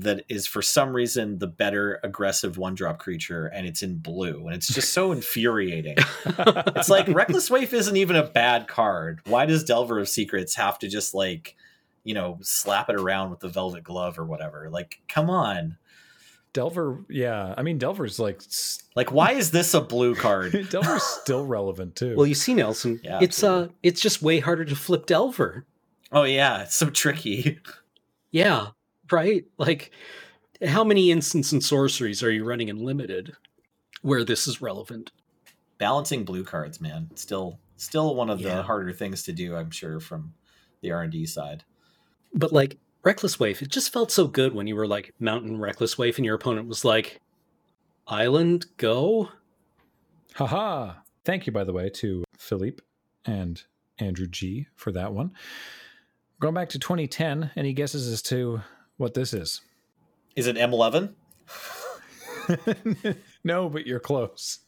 [0.00, 4.46] that is for some reason the better aggressive one drop creature and it's in blue
[4.46, 5.96] and it's just so infuriating.
[6.76, 9.20] It's like Reckless Waif isn't even a bad card.
[9.26, 11.56] Why does Delver of Secrets have to just like,
[12.04, 14.70] you know, slap it around with the velvet glove or whatever?
[14.70, 15.76] Like, come on.
[16.52, 17.54] Delver, yeah.
[17.56, 18.40] I mean, Delver's like
[18.94, 20.68] Like, why is this a blue card?
[20.70, 22.14] Delver's still relevant too.
[22.16, 25.66] Well, you see, Nelson, Yeah, it's uh, it's just way harder to flip Delver.
[26.12, 27.58] Oh yeah, it's so tricky.
[28.30, 28.68] Yeah,
[29.10, 29.44] right.
[29.58, 29.90] Like,
[30.66, 33.32] how many instants and sorceries are you running in limited
[34.02, 35.10] where this is relevant?
[35.78, 37.10] Balancing blue cards, man.
[37.14, 38.56] Still still one of Yeah.
[38.56, 40.34] the harder things to do, I'm sure, from
[40.80, 41.62] the R and D side.
[42.34, 45.96] But like Reckless Waif, it just felt so good when you were like Mountain Reckless
[45.96, 47.20] Waif and your opponent was like,
[48.08, 49.28] Island, go.
[50.34, 50.94] Haha.
[51.24, 52.82] Thank you, by the way, to Philippe
[53.24, 53.62] and
[53.98, 55.32] Andrew G for that one.
[56.40, 58.60] Going back to 2010, any guesses as to
[58.98, 59.62] what this is?
[60.36, 61.16] Is it M eleven?
[63.44, 64.60] no, but you're close.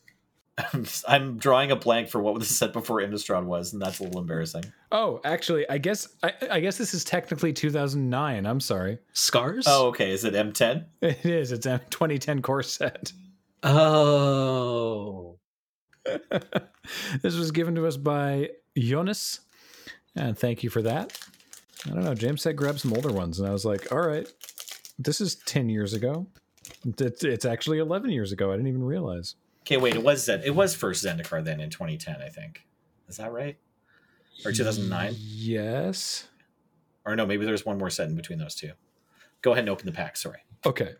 [0.72, 4.04] I'm, I'm drawing a blank for what was said before Innistrad was, and that's a
[4.04, 4.64] little embarrassing.
[4.92, 8.46] Oh, actually, I guess I, I guess this is technically 2009.
[8.46, 8.98] I'm sorry.
[9.12, 9.64] Scars?
[9.66, 10.10] Oh, okay.
[10.10, 10.84] Is it M10?
[11.02, 11.52] It is.
[11.52, 13.12] It's M 2010 core set.
[13.62, 15.38] Oh.
[17.22, 19.40] this was given to us by Jonas,
[20.16, 21.18] and thank you for that.
[21.86, 22.14] I don't know.
[22.14, 24.28] James said grab some older ones, and I was like, all right,
[24.98, 26.26] this is 10 years ago.
[26.98, 28.50] It's, it's actually 11 years ago.
[28.50, 29.36] I didn't even realize.
[29.62, 29.94] Okay, wait.
[29.94, 32.62] It was Zen- It was first Zendikar then in 2010, I think.
[33.08, 33.56] Is that right?
[34.44, 35.14] Or 2009?
[35.18, 36.28] Yes.
[37.04, 38.72] Or no, maybe there's one more set in between those two.
[39.42, 40.16] Go ahead and open the pack.
[40.16, 40.38] Sorry.
[40.66, 40.92] Okay.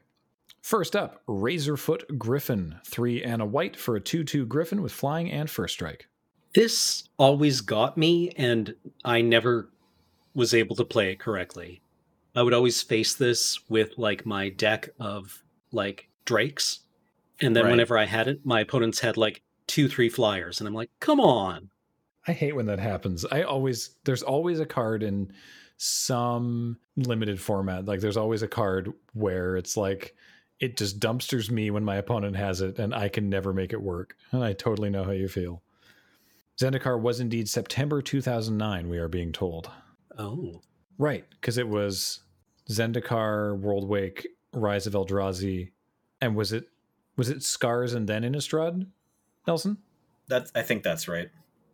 [0.63, 2.77] First up, Razorfoot Griffin.
[2.87, 6.07] Three and a white for a 2 2 Griffin with flying and first strike.
[6.55, 9.71] This always got me, and I never
[10.35, 11.81] was able to play it correctly.
[12.35, 16.81] I would always face this with like my deck of like drakes.
[17.41, 17.71] And then Right.
[17.73, 20.61] whenever I had it, my opponents had like two, three flyers.
[20.61, 21.71] And I'm like, come on.
[22.29, 23.25] I hate when that happens.
[23.25, 25.33] I always there's always a card in
[25.79, 27.87] some limited format.
[27.87, 30.15] Like there's always a card where it's like
[30.61, 33.81] it just dumpsters me when my opponent has it and I can never make it
[33.81, 34.15] work.
[34.31, 35.63] And I totally know how you feel.
[36.61, 39.71] Zendikar was indeed September 2009, we are being told.
[40.19, 40.63] Oh.
[40.99, 42.21] Right, because it was
[42.69, 45.71] Zendikar, Worldwake, Rise of Eldrazi,
[46.21, 46.69] and was it
[47.17, 48.87] was it Scars and then Innistrad,
[49.47, 49.79] Nelson?
[50.29, 50.51] That's.
[50.55, 51.31] I think that's right.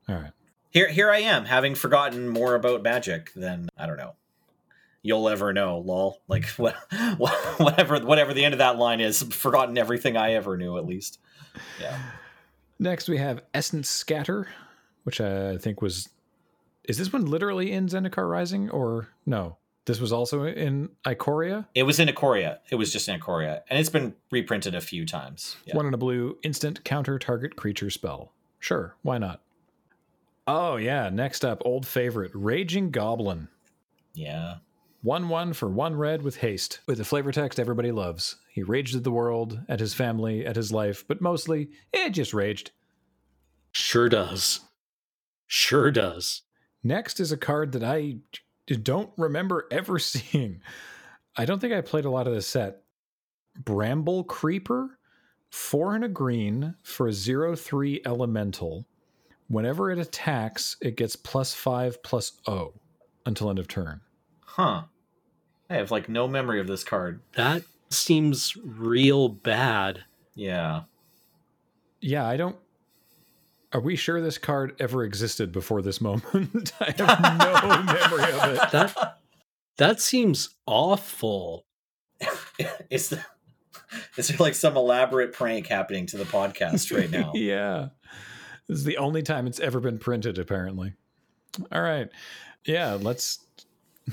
[0.08, 0.32] All right.
[0.70, 4.14] Here, here I am, having forgotten more about magic than I don't know.
[5.02, 6.20] You'll ever know, lol.
[6.28, 6.74] Like what,
[7.58, 9.22] whatever, whatever the end of that line is.
[9.22, 11.18] Forgotten everything I ever knew, at least.
[11.80, 11.98] Yeah.
[12.78, 14.48] Next, we have Essence Scatter,
[15.04, 16.08] which I think was.
[16.88, 19.56] Is this one literally in Zendikar Rising or no?
[19.86, 21.66] This was also in Ikoria.
[21.74, 22.58] It was in Ikoria.
[22.70, 25.56] It was just in Ikoria, and it's been reprinted a few times.
[25.64, 25.76] Yeah.
[25.76, 28.32] One in a blue, instant counter target creature spell.
[28.58, 29.42] Sure, why not?
[30.48, 31.08] Oh, yeah.
[31.08, 33.48] Next up, old favorite Raging Goblin.
[34.14, 34.56] yeah.
[35.02, 38.36] 1 1 for one red with haste, with a flavor text everybody loves.
[38.50, 42.34] He raged at the world, at his family, at his life, but mostly, it just
[42.34, 42.72] raged.
[43.70, 44.60] Sure does.
[45.46, 46.42] Sure does.
[46.86, 48.18] Next is a card that I
[48.68, 50.60] don't remember ever seeing.
[51.36, 52.82] I don't think I played a lot of this set.
[53.58, 54.98] Bramble Creeper,
[55.50, 58.86] four and a green for a zero three elemental.
[59.48, 62.74] Whenever it attacks, it gets plus five plus O
[63.24, 64.00] until end of turn.
[64.44, 64.82] Huh.
[65.68, 67.20] I have like no memory of this card.
[67.34, 70.04] That seems real bad.
[70.34, 70.82] Yeah.
[72.00, 72.56] Yeah, I don't.
[73.76, 76.72] Are we sure this card ever existed before this moment?
[76.80, 76.98] I have
[77.38, 78.70] no memory of it.
[78.72, 79.18] That
[79.76, 81.66] that seems awful.
[82.90, 83.20] is the,
[84.16, 87.32] is there like some elaborate prank happening to the podcast right now?
[87.34, 87.88] yeah.
[88.66, 90.94] This is the only time it's ever been printed, apparently.
[91.70, 92.08] All right.
[92.64, 93.44] Yeah, let's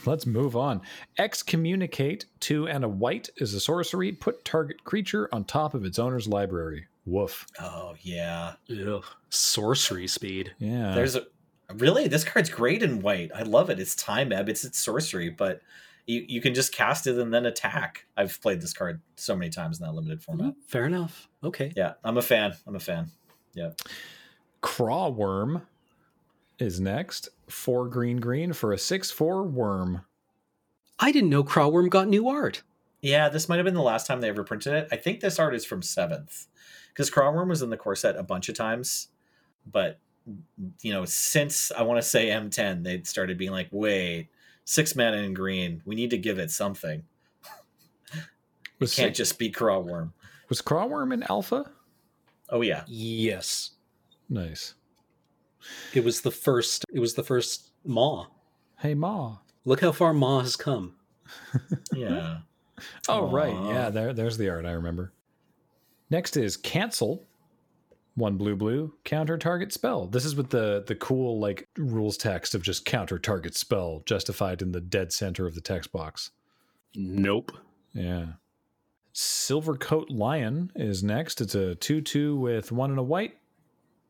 [0.06, 0.82] let's move on.
[1.18, 4.12] Excommunicate two and a white is a sorcery.
[4.12, 6.88] Put target creature on top of its owner's library.
[7.06, 7.46] Woof.
[7.60, 8.54] Oh yeah.
[8.70, 9.06] Ugh.
[9.30, 10.54] Sorcery speed.
[10.60, 10.94] Yeah.
[10.96, 11.26] There's a
[11.76, 13.32] really this card's great in white.
[13.34, 13.80] I love it.
[13.80, 14.50] It's time ebb.
[14.50, 15.62] It's its sorcery, but
[16.06, 18.06] you you can just cast it and then attack.
[18.16, 20.54] I've played this card so many times in that limited format.
[20.54, 21.28] Mm, fair enough.
[21.44, 21.72] Okay.
[21.76, 22.54] Yeah, I'm a fan.
[22.68, 23.12] I'm a fan.
[23.54, 23.72] Yeah.
[24.62, 25.64] Craw Wurm
[26.60, 27.30] is next.
[27.50, 30.06] Four green green for a six four worm.
[31.00, 32.64] I didn't know Craw Wurm got new art.
[33.02, 34.88] Yeah, this might have been the last time they ever printed it.
[34.90, 36.48] I think this art is from seventh,
[36.94, 39.10] because Craw Wurm was in the core set a bunch of times,
[39.72, 40.00] but
[40.82, 44.30] you know, since I want to say M10, they started being like, wait,
[44.64, 47.04] six mana in green, we need to give it something.
[48.80, 50.12] Was, Can't six- just be Craw Wurm.
[50.50, 51.70] was Crawworm in Alpha?
[52.50, 53.72] Oh yeah, Yes.
[54.30, 54.76] Nice.
[55.94, 58.28] It was the first it was the first Maw.
[58.80, 59.38] Hey, Ma.
[59.66, 60.96] Look how far Maw has come.
[61.94, 62.40] yeah.
[63.08, 63.54] Oh, right.
[63.74, 64.66] Yeah, there, there's the art.
[64.66, 65.14] I remember.
[66.14, 67.24] Next is cancel.
[68.14, 70.06] One blue blue counter target spell.
[70.06, 74.62] This is with the the cool like rules text of just counter target spell justified
[74.62, 76.30] in the dead center of the text box.
[76.94, 77.54] Nope.
[77.96, 78.34] Yeah.
[79.14, 81.42] Silver Coat Lion is next.
[81.42, 83.40] It's a 2 2 with one and a white.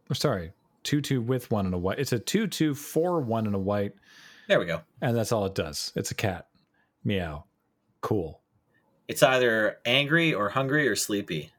[0.09, 0.51] Or sorry,
[0.83, 1.99] 2 2 with one and a white.
[1.99, 3.93] It's a 2 2 for one and a white.
[4.49, 4.81] There we go.
[5.01, 5.93] And that's all it does.
[5.95, 6.49] It's a cat.
[7.05, 7.45] Meow.
[8.01, 8.41] Cool.
[9.07, 11.53] It's either angry or hungry or sleepy.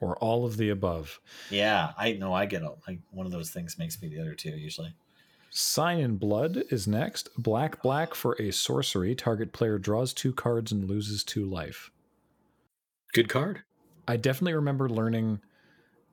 [0.00, 1.20] Or all of the above.
[1.50, 2.34] Yeah, I know.
[2.34, 4.94] I get a, like one of those things makes me the other two usually.
[5.50, 7.28] Sign in Blood is next.
[7.38, 9.14] Black, black for a sorcery.
[9.14, 11.90] Target player draws two cards and loses two life.
[13.12, 13.62] Good card.
[14.08, 15.40] I definitely remember learning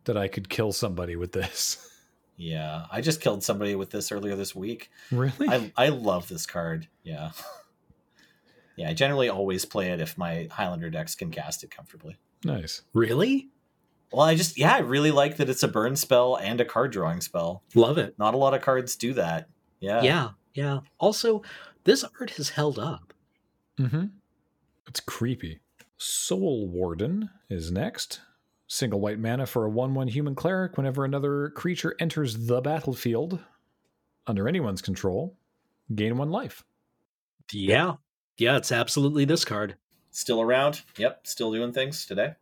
[0.05, 1.87] that I could kill somebody with this.
[2.37, 4.89] Yeah, I just killed somebody with this earlier this week.
[5.11, 5.47] really?
[5.47, 6.87] I I love this card.
[7.03, 7.31] Yeah.
[8.77, 12.17] Yeah, I generally always play it if my Highlander decks can cast it comfortably.
[12.43, 12.81] nice.
[12.93, 13.49] Really?
[14.11, 16.91] Well, I just yeah, I really like that it's a burn spell and a card
[16.91, 17.63] drawing spell.
[17.75, 18.17] Love it.
[18.17, 19.47] Not a lot of cards do that.
[19.79, 20.01] Yeah.
[20.01, 20.79] Yeah, yeah.
[20.99, 21.41] Also,
[21.83, 23.13] this art has held up.
[23.79, 24.05] Mm-hmm.
[24.87, 25.59] It's creepy.
[25.97, 28.21] Soul Warden is next.
[28.67, 33.39] Single white mana for a 1 1 human cleric whenever another creature enters the battlefield
[34.27, 35.35] under anyone's control.
[35.93, 36.63] Gain one life.
[37.51, 37.95] Yeah.
[38.37, 39.75] Yeah, it's absolutely this card.
[40.11, 40.81] Still around.
[40.97, 42.35] Yep, still doing things today.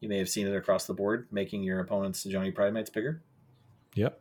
[0.00, 3.22] You may have seen it across the board, making your opponent's Ajani's Pridemates bigger.
[3.94, 4.20] Yep.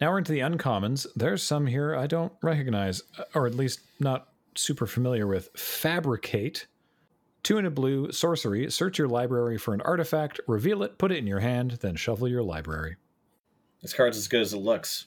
[0.00, 1.06] Now we're into the uncommons.
[1.14, 5.48] There's some here I don't recognize, uh, or at least not super familiar with.
[5.56, 6.66] Fabricate.
[7.44, 8.70] Two in a blue, sorcery.
[8.70, 12.28] Search your library for an artifact, reveal it, put it in your hand, then shuffle
[12.28, 12.96] your library.
[13.80, 15.06] This card's as good as it looks.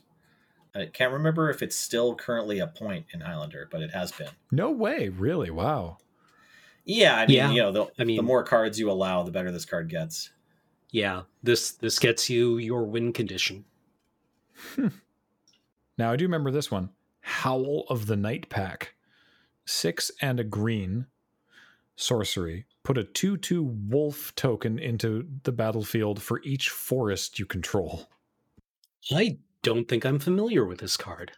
[0.73, 4.27] I can't remember if it's still currently a point in Highlander, but it has been.
[4.51, 5.49] No way, really?
[5.49, 5.97] Wow.
[6.85, 9.31] Yeah, I mean, Yeah, you know, the, I mean- the more cards you allow, the
[9.31, 10.29] better this card gets.
[10.91, 13.65] Yeah, this this gets you your win condition.
[15.97, 16.89] Now I do remember this one
[17.21, 18.95] Howl of the Night Pack.
[19.65, 21.07] Six and a green
[21.95, 22.65] sorcery.
[22.83, 28.09] Put a 2 2 wolf token into the battlefield for each forest you control.
[29.11, 31.31] I don't think I'm familiar with this card.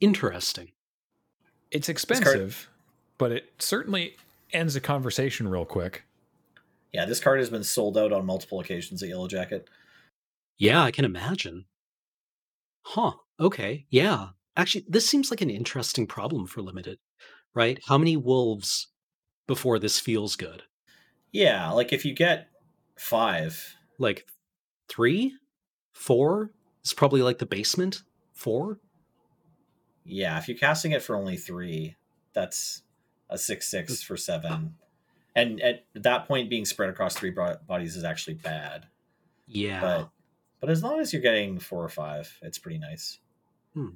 [0.00, 0.72] Interesting.
[1.70, 2.68] It's card- expensive,
[3.16, 4.16] but it certainly
[4.52, 6.04] ends the conversation real quick.
[6.92, 9.68] Yeah, this card has been sold out on multiple occasions at Yellow Jacket.
[10.56, 11.66] Yeah, I can imagine.
[12.82, 13.12] Huh.
[13.38, 13.86] Okay.
[13.90, 14.30] Yeah.
[14.56, 16.98] Actually, this seems like an interesting problem for limited,
[17.54, 17.78] right?
[17.86, 18.88] How many wolves
[19.46, 20.62] before this feels good?
[21.30, 22.48] Yeah, like if you get
[22.96, 24.26] five, Like
[24.88, 25.34] three,
[25.92, 26.50] four?
[26.80, 28.02] It's probably like the basement.
[28.32, 28.80] Four?
[30.04, 31.94] yeah, if you're casting it for only three,
[32.32, 32.82] that's
[33.30, 34.74] a six six for seven.
[35.34, 38.86] And at that point, being spread across three bodies is actually bad.
[39.46, 39.80] Yeah.
[39.80, 40.10] But
[40.60, 43.18] but as long as you're getting four or five, it's pretty nice.
[43.74, 43.90] Hmm.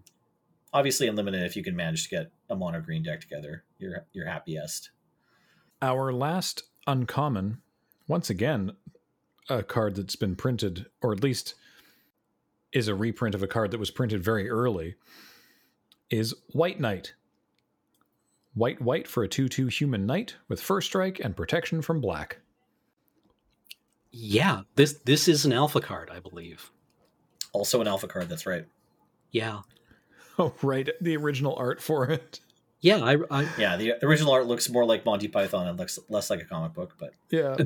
[0.73, 4.27] Obviously, unlimited if you can manage to get a mono green deck together, you're you're
[4.27, 4.91] happiest.
[5.81, 7.59] Our last uncommon,
[8.07, 8.73] once again,
[9.49, 11.55] a card that's been printed, or at least
[12.73, 14.95] is a reprint of a card that was printed very early,
[16.09, 17.15] is White Knight.
[18.55, 22.39] White, white for a 2 2 human knight with first strike and protection from black.
[24.11, 24.63] yeah.
[24.77, 26.71] This this is an alpha card, I believe.
[27.53, 28.29] Also, an alpha card.
[28.29, 28.67] That's right.
[29.31, 29.61] Yeah.
[30.39, 30.89] Oh, right.
[31.03, 32.41] The original art for it.
[32.81, 36.31] Yeah, I, I Yeah, the original art looks more like Monty Python and looks less
[36.31, 37.59] like a comic book, but Yeah.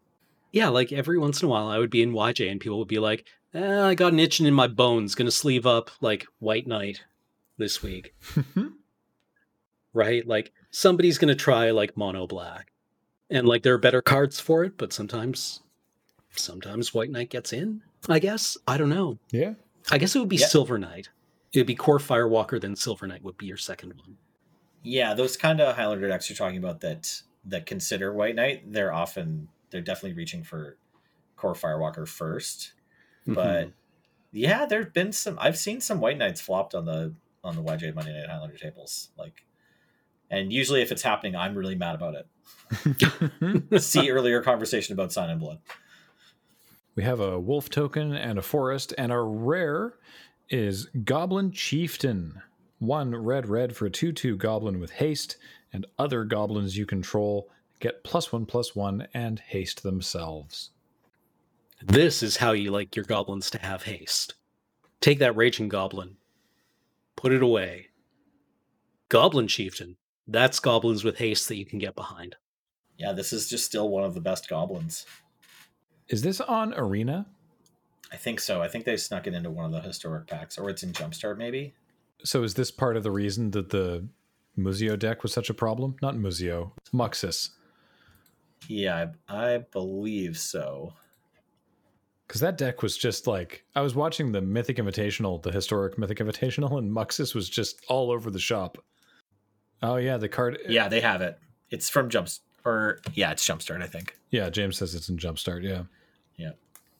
[0.52, 2.86] yeah, like every once in a while I would be in YJ and people would
[2.86, 6.68] be like, eh, I got an itching in my bones, gonna sleeve up like White
[6.68, 7.02] Knight
[7.58, 8.14] this week.
[9.92, 10.26] right?
[10.26, 12.72] Like somebody's gonna try like mono black.
[13.30, 15.60] And like there are better cards for it, but sometimes
[16.30, 18.56] sometimes White Knight gets in, I guess.
[18.66, 19.18] I don't know.
[19.30, 19.54] yeah.
[19.90, 20.46] I guess it would be Yeah.
[20.46, 21.08] Silver Knight.
[21.52, 24.16] It would be Kor Firewalker, then Silver Knight would be your second one.
[24.84, 28.92] yeah, those kind of Highlander decks you're talking about that that consider White Knight, they're
[28.92, 30.76] often they're definitely reaching for
[31.36, 32.72] Kor Firewalker first.
[33.26, 33.72] But Mhm.
[34.32, 35.38] yeah, there've been some.
[35.40, 39.10] I've seen some White Knights flopped on the on the YJ Monday Night Highlander tables,
[39.18, 39.44] like.
[40.32, 43.80] And usually, if it's happening, I'm really mad about it.
[43.82, 45.58] See earlier conversation about Sign in Blood.
[46.94, 49.94] We have a wolf token and a forest, and our rare
[50.48, 52.40] is Goblin Chieftain.
[52.78, 55.36] One red red for a 2 2 goblin with haste,
[55.70, 60.70] and other goblins you control get plus one plus one and haste themselves.
[61.82, 64.34] This is how you like your goblins to have haste.
[65.00, 66.16] Take that raging goblin,
[67.16, 67.88] put it away.
[69.10, 69.96] Goblin chieftain.
[70.32, 72.36] That's goblins with haste that you can get behind.
[72.96, 75.04] Yeah, this is just still one of the best goblins.
[76.08, 77.26] Is this on Arena?
[78.10, 78.62] I think so.
[78.62, 81.36] I think they snuck it into one of the historic packs, or it's in Jumpstart,
[81.36, 81.74] maybe.
[82.24, 84.06] So is this part of the reason that the
[84.58, 85.96] Muzio deck was such a problem?
[86.00, 87.50] Not Muzio, Muxus.
[88.68, 90.94] Yeah, I, I believe so.
[92.26, 96.18] Because that deck was just like I was watching the Mythic Invitational, the historic Mythic
[96.18, 98.78] Invitational, and Muxus was just all over the shop.
[99.82, 100.58] Oh yeah, the card.
[100.68, 101.38] Yeah, they have it.
[101.70, 104.16] It's from Jumps or yeah, it's Jumpstart, I think.
[104.30, 105.62] Yeah, James says it's in Jumpstart.
[105.62, 105.82] Yeah.
[106.36, 106.52] Yeah.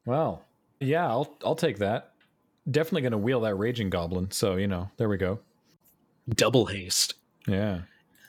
[0.05, 0.45] Well,
[0.81, 2.13] yeah, I'll I'll take that.
[2.71, 4.31] Definitely going to wheel that Raging Goblin.
[4.31, 5.41] So you know, there we go.
[6.29, 7.15] Double haste.
[7.47, 7.83] Yeah.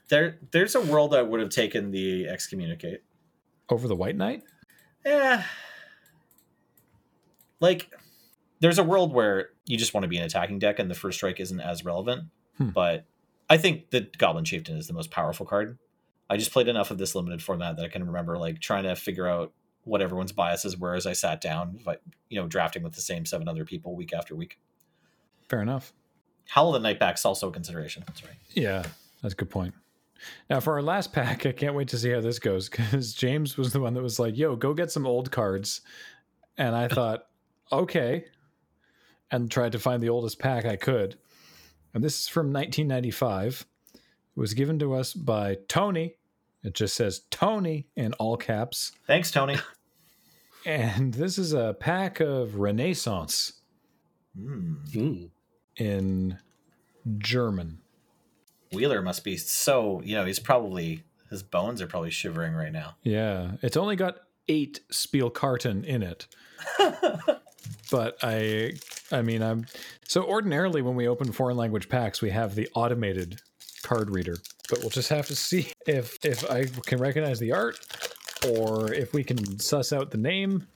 [0.10, 3.04] There, there's a world I would have taken the excommunicate.
[3.70, 4.44] Over the White Knight.
[5.06, 5.44] Yeah.
[7.60, 7.89] Like,
[8.60, 11.18] there's a world where you just want to be an attacking deck, and the first
[11.18, 12.26] strike isn't as relevant.
[12.58, 12.70] Hmm.
[12.70, 13.06] But
[13.49, 15.77] I think the Goblin Chieftain is the most powerful card.
[16.29, 18.95] I just played enough of this limited format that I can remember like trying to
[18.95, 19.53] figure out
[19.84, 23.25] what everyone's biases were as I sat down, but you know, drafting with the same
[23.25, 24.58] seven other people week after week.
[25.49, 25.93] Fair enough.
[26.49, 28.03] Howl of the Night Pack's also a consideration.
[28.08, 28.38] That's right.
[28.51, 28.84] Yeah,
[29.21, 29.73] that's a good point.
[30.49, 33.58] Now, for our last pack, I can't wait to see how this goes because James
[33.58, 35.82] was the one that was like, yo, go get some old cards.
[36.58, 37.27] And I thought,
[37.71, 38.25] okay.
[39.32, 41.17] And tried to find the oldest pack I could.
[41.93, 43.65] And this is from 1995.
[43.93, 46.15] It was given to us by Tony.
[46.63, 48.93] It just says Tony in all caps.
[49.08, 49.58] Thanks, Tony.
[50.65, 53.53] And this is a pack of Renaissance.
[54.39, 55.29] Mm.
[55.75, 56.39] in
[57.17, 57.79] German.
[58.71, 62.95] Wheeler must be so, you know, he's probably, his bones are probably shivering right now.
[63.03, 66.27] Yeah, it's only got eight Spielkarten in it.
[67.91, 68.74] but I,
[69.12, 69.65] I mean, I'm
[70.08, 73.41] so ordinarily when we open foreign language packs, we have the automated
[73.84, 74.38] card reader.
[74.69, 77.80] But we'll just have to see if if I can recognize the art
[78.48, 80.67] or if we can suss out the name.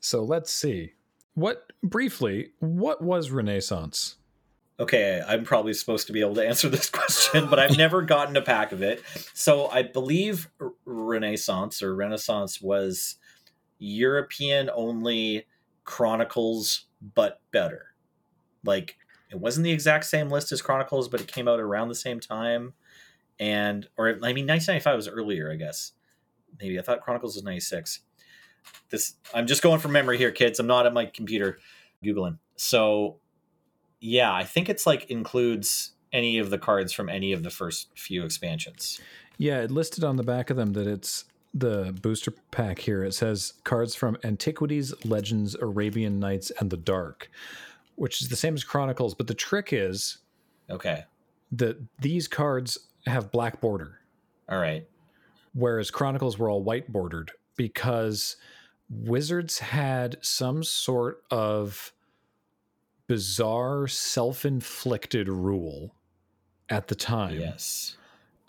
[0.00, 0.92] So let's see.
[1.34, 2.50] What briefly?
[2.58, 4.16] What was Renaissance?
[4.78, 8.34] Okay, I'm probably supposed to be able to answer this question, but I've never gotten
[8.36, 9.02] a pack of it.
[9.34, 10.48] So I believe
[10.86, 13.16] Renaissance or Renaissance was
[13.78, 15.46] European only
[15.84, 17.86] Chronicles, but better.
[18.64, 18.96] Like
[19.30, 22.20] it wasn't the exact same list as Chronicles, but it came out around the same
[22.20, 22.74] time.
[23.38, 25.92] And or I mean, 1995 was earlier, I guess.
[26.60, 28.00] Maybe I thought Chronicles was 96.
[28.90, 30.58] This I'm just going from memory here, kids.
[30.58, 31.58] I'm not at my computer
[32.04, 32.38] googling.
[32.56, 33.18] So
[34.00, 37.88] yeah, I think it's like includes any of the cards from any of the first
[37.96, 39.00] few expansions.
[39.38, 43.02] Yeah, it listed on the back of them that it's the booster pack here.
[43.04, 47.30] It says cards from Antiquities, Legends, Arabian Nights, and the Dark,
[47.96, 49.14] which is the same as Chronicles.
[49.14, 50.18] But the trick is
[50.68, 51.04] Okay.
[51.52, 53.98] that these cards have black border,
[54.48, 54.86] All right.
[55.54, 58.36] whereas Chronicles were all white bordered because
[58.88, 61.92] Wizards had some sort of
[63.06, 65.94] bizarre self inflicted rule
[66.68, 67.96] at the time Yes.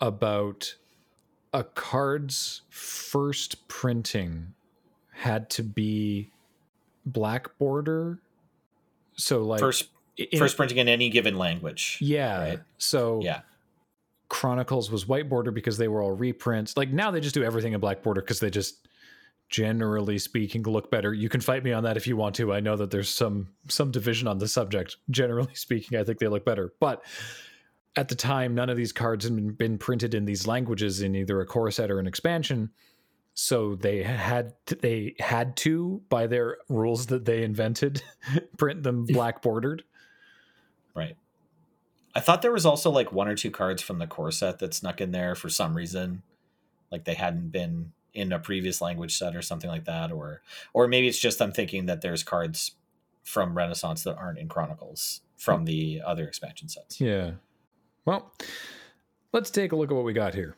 [0.00, 0.76] about
[1.52, 4.54] a card's first printing
[5.12, 6.30] had to be
[7.06, 8.18] black border.
[9.14, 11.98] So like First in- first printing in any given language.
[12.00, 12.38] yeah.
[12.48, 12.60] right.
[12.78, 13.40] So Yeah.
[14.28, 16.74] Chronicles was white border because they were all reprints.
[16.76, 18.88] Like now they just do everything in black border because they just
[19.50, 21.12] generally speaking look better.
[21.12, 22.50] You can fight me on that if you want to.
[22.54, 24.96] I know that there's some some division on the subject.
[25.10, 26.72] Generally speaking, I think they look better.
[26.80, 27.04] But
[27.96, 31.40] at the time, none of these cards had been- printed in these languages in either
[31.40, 32.70] a core set or an expansion.
[33.34, 38.02] So they had to, they had to, by their rules that they invented,
[38.58, 39.84] print them black bordered.
[40.94, 41.16] Right.
[42.14, 44.74] I thought there was also like one or two cards from the core set that
[44.74, 46.22] snuck in there for some reason.
[46.90, 50.12] Like they hadn't been in a previous language set or something like that.
[50.12, 50.42] Or
[50.74, 52.72] or maybe it's just I'm thinking that there's cards
[53.24, 55.66] from Renaissance that aren't in Chronicles from hmm.
[55.66, 57.00] the other expansion sets.
[57.00, 57.32] Yeah.
[58.04, 58.32] Well,
[59.32, 60.56] let's take a look at what we got here.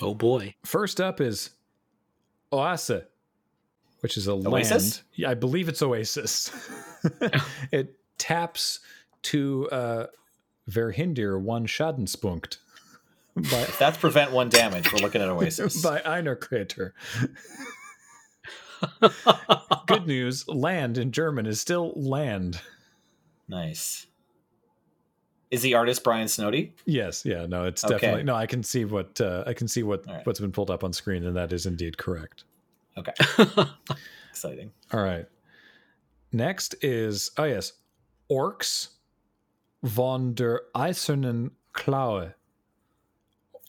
[0.00, 0.54] Oh boy.
[0.64, 1.50] First up is
[2.52, 3.06] Oasa,
[4.00, 4.70] which is a Oasis?
[4.98, 5.02] land.
[5.14, 6.50] Yeah, I believe it's Oasis.
[7.72, 8.80] it taps
[9.22, 10.06] to uh,
[10.70, 12.58] Verhindir one Schadenspunkt
[13.36, 15.80] by, If that's prevent one damage, we're looking at Oasis.
[15.82, 16.94] by Einer Creator.
[19.86, 22.60] Good news: land in German is still land.
[23.48, 24.06] Nice.
[25.50, 26.72] Is the artist Brian Snoddy?
[26.86, 27.94] Yes, yeah, no, it's Okay.
[27.94, 28.34] definitely no.
[28.34, 30.26] I can see what uh, I can see what All right.
[30.26, 32.44] what's been pulled up on screen, and that is indeed correct.
[32.98, 33.12] Okay.
[34.30, 34.72] Exciting.
[34.92, 35.26] All right.
[36.32, 37.72] Next is oh yes,
[38.30, 38.88] orcs
[39.82, 42.34] von der Eisernen Klaue.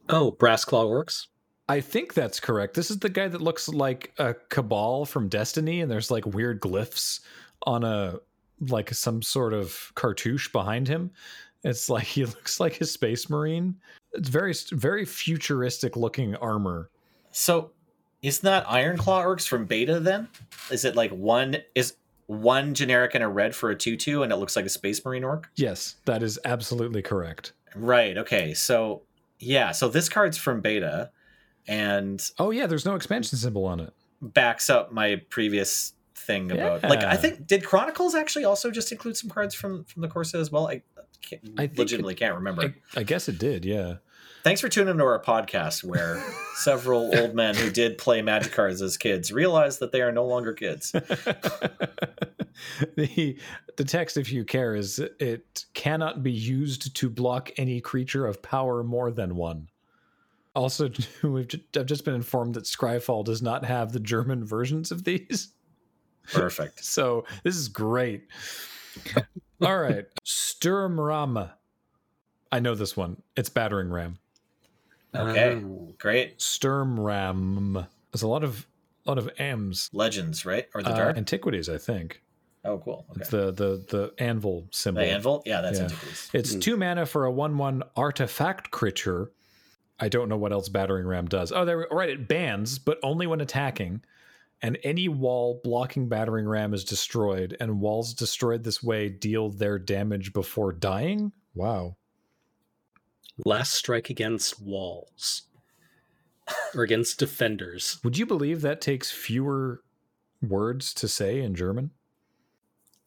[0.10, 1.28] oh, Brass Claw Orcs.
[1.70, 2.76] I think that's correct.
[2.76, 6.62] This is the guy that looks like a cabal from Destiny, and there's like weird
[6.62, 7.20] glyphs
[7.64, 8.20] on a
[8.70, 11.12] like some sort of cartouche behind him.
[11.64, 13.76] It's like he looks like a space marine.
[14.14, 16.90] It's very very futuristic looking armor.
[17.32, 17.72] So,
[18.22, 20.28] isn't that Iron Claw orcs from beta then?
[20.72, 21.96] Is it like one is
[22.26, 25.24] one generic and a red for a two-two, and it looks like a Space Marine
[25.24, 25.50] orc?
[25.56, 27.54] Yes, that is absolutely correct.
[27.76, 28.18] Right.
[28.18, 28.54] Okay.
[28.54, 29.04] So,
[29.40, 29.72] yeah.
[29.72, 31.12] So this card's from beta,
[31.68, 33.94] and Oh yeah, there's no expansion symbol on it.
[34.22, 39.16] backs up my previous thing about like I think did Chronicles actually also just include
[39.16, 40.68] some cards from from the core set as well?
[40.68, 40.82] I,
[41.22, 42.76] can't, I legitimately can't remember.
[42.96, 43.96] I, I guess it did, yeah.
[44.44, 46.24] Thanks for tuning into our podcast where
[46.56, 50.26] several old men who did play magic cards as kids realize that they are no
[50.26, 50.92] longer kids.
[52.96, 53.38] the
[53.76, 58.42] the text, if you care, is it cannot be used to block any creature of
[58.42, 59.70] power more than one.
[60.56, 60.90] Also,
[61.24, 65.50] we've I've just been informed that Scryfall does not have the German versions of these,
[66.32, 66.84] Perfect.
[66.84, 68.24] so this is great.
[69.62, 70.06] All right,
[70.38, 71.50] Sturmram.
[72.52, 73.22] I know this one.
[73.36, 74.20] It's battering ram.
[75.16, 75.56] Okay.
[75.56, 75.94] Oh.
[75.98, 76.38] Great.
[76.40, 77.88] Sturmram.
[78.12, 78.68] There's a lot of
[79.06, 79.90] a lot of M's.
[79.94, 80.68] Legends, right?
[80.76, 81.18] Or the Uh, dark?
[81.18, 82.22] antiquities, I think.
[82.66, 83.06] oh, cool.
[83.12, 83.22] Okay.
[83.22, 85.02] It's the the the anvil symbol.
[85.02, 85.42] The anvil?
[85.46, 85.86] Yeah, that's Yeah.
[85.86, 86.30] antiquities.
[86.34, 86.60] It's Hmm.
[86.60, 89.32] two mana for a one-one artifact creature.
[90.00, 91.52] I don't know what else battering ram does.
[91.52, 91.88] Oh, there.
[91.90, 94.02] Right, it bans, but only when attacking.
[94.62, 99.78] And any wall blocking battering ram is destroyed, and walls destroyed this way deal their
[99.78, 101.32] damage before dying.
[101.54, 101.98] Wow.
[103.46, 105.44] Last strike against walls.
[106.74, 108.00] Or against defenders.
[108.04, 109.84] Would you believe that takes fewer
[110.42, 111.92] words to say in German?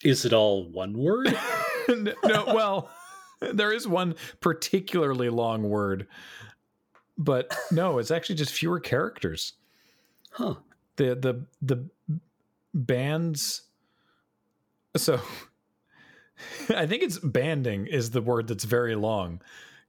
[0.05, 1.36] Is it all one word?
[1.88, 2.90] no, well,
[3.40, 6.07] there is one particularly long word,
[7.18, 9.55] but no, it's actually just fewer characters.
[10.32, 10.57] Huh.
[11.01, 11.88] The the the
[12.74, 13.62] bands
[14.96, 15.18] so
[16.76, 19.40] i think it's banding is the word that's very long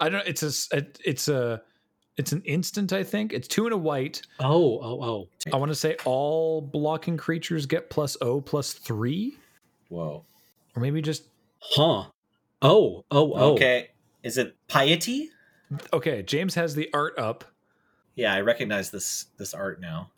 [0.00, 0.26] I don't.
[0.26, 0.86] It's a.
[1.04, 1.62] It's a.
[2.16, 2.92] It's an instant.
[2.92, 4.22] I think it's two and a white.
[4.40, 5.28] Oh, oh, oh.
[5.52, 9.38] I want to say all blocking creatures get plus O plus three,
[9.88, 10.24] Whoa.
[10.76, 11.24] or maybe just
[11.60, 12.06] Huh.
[12.62, 13.52] Oh, oh, oh.
[13.54, 13.90] Okay.
[14.22, 15.30] Is it piety?
[15.92, 16.22] okay.
[16.22, 17.44] James has the art up.
[18.16, 20.10] Yeah, I recognize this this art now.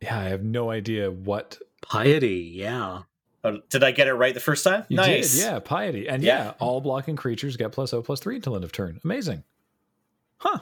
[0.00, 3.02] Yeah, I have no idea what Piety, yeah.
[3.44, 4.84] Oh, did I get it right the first time?
[4.88, 5.34] you nice.
[5.34, 5.42] did.
[5.42, 6.44] Yeah, piety, and yeah.
[6.44, 6.52] Yeah.
[6.58, 9.00] all blocking creatures get plus O plus three until end of turn.
[9.04, 9.44] Amazing,
[10.38, 10.58] huh?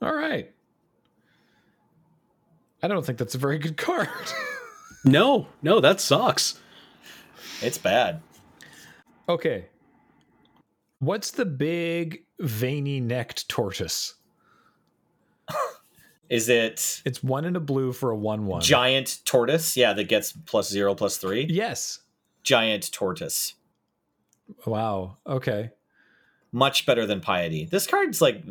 [0.00, 0.52] All right.
[2.82, 4.08] I don't think that's a very good card.
[5.06, 6.58] No, no, that sucks.
[7.60, 8.22] It's bad.
[9.28, 9.66] Okay.
[10.98, 14.14] What's the big veiny necked tortoise?
[16.28, 18.60] Is it It's one in a blue for a one one.
[18.62, 19.76] giant tortoise?
[19.76, 21.46] Yeah, that gets plus zero plus three.
[21.48, 22.00] Yes.
[22.42, 23.54] Giant tortoise.
[24.66, 25.16] Wow.
[25.26, 25.70] Okay.
[26.52, 27.66] Much better than piety.
[27.70, 28.42] This card's like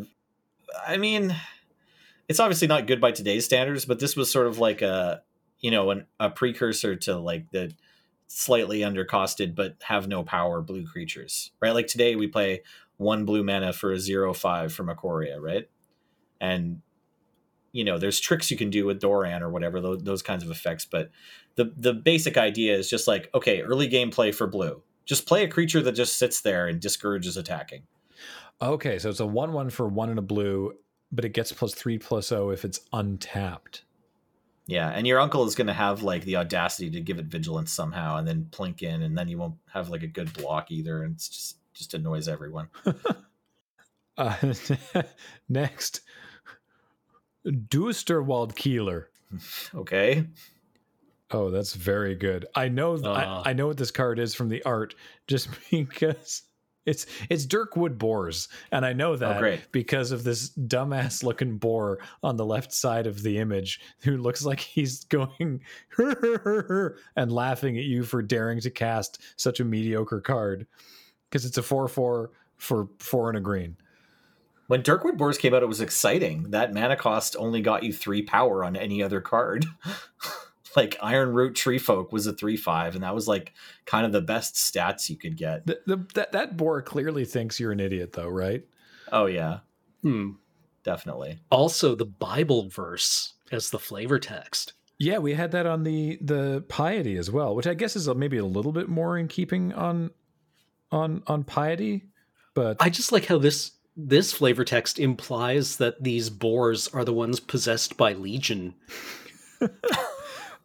[0.88, 1.36] I mean,
[2.28, 5.22] it's obviously not good by today's standards, but this was sort of like a
[5.60, 7.74] you know, an, a precursor to like the
[8.28, 11.52] slightly undercosted but have no power blue creatures.
[11.62, 11.74] Right?
[11.74, 12.62] Like today we play
[12.98, 15.70] one blue mana for a zero five from Ikoria, right?
[16.42, 16.82] And
[17.74, 20.52] you know, there's tricks you can do with Doran or whatever, those, those kinds of
[20.52, 20.86] effects.
[20.86, 21.12] But
[21.56, 24.82] the the basic idea is just like, okay, early gameplay for blue.
[25.06, 27.84] Just play a creature that just sits there and discourages attacking.
[28.62, 30.74] Okay, so it's a one one for one and a blue,
[31.12, 33.84] but it gets plus three plus O if it's untapped.
[34.66, 37.74] Yeah, and your uncle is going to have like the audacity to give it vigilance
[37.74, 41.04] somehow, and then plink in, and then you won't have like a good block either,
[41.04, 42.70] and it's just just annoys everyone.
[44.16, 44.36] Uh,
[45.50, 46.02] next,
[47.46, 49.10] Dusterwald Keeler.
[49.74, 50.26] Okay,
[51.32, 52.46] Oh, that's very good.
[52.54, 53.12] I know Uh.
[53.46, 54.94] I, I know what this card is from the art
[55.28, 56.44] just because
[56.86, 59.72] it's it's Dirkwood Boars, and I know that great.
[59.72, 64.46] because of this dumbass looking boar on the left side of the image who looks
[64.46, 65.62] like he's going
[65.98, 70.68] and laughing at you for daring to cast such a mediocre card
[71.30, 73.76] because it's a four four for four and a green.
[74.74, 76.50] When Dirkwood Boars came out, it was exciting.
[76.50, 79.68] That mana cost only got you three power on any other card.
[80.76, 83.54] like Ironroot Treefolk was a three five, and that was like
[83.86, 85.68] kind of the best stats you could get.
[85.68, 88.66] The, the, that that boar clearly thinks you're an idiot, though, right?
[89.12, 89.60] Oh yeah,
[90.02, 90.32] Hmm.
[90.84, 91.38] definitely.
[91.52, 94.74] Also, the Bible verse as the flavor text.
[94.98, 98.16] Yeah, we had that on the the piety as well, which I guess is a,
[98.16, 100.10] maybe a little bit more in keeping on
[100.92, 102.08] on on piety,
[102.56, 107.14] but I just like how this this flavor text implies that these boars are the
[107.14, 108.74] ones possessed by Legion.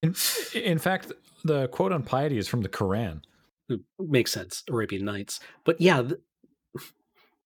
[0.03, 0.15] in,
[0.55, 1.13] in fact,
[1.45, 3.23] the quote on piety is from the Quran.
[3.69, 5.41] It makes sense, Arabian Nights.
[5.65, 6.21] But yeah, th-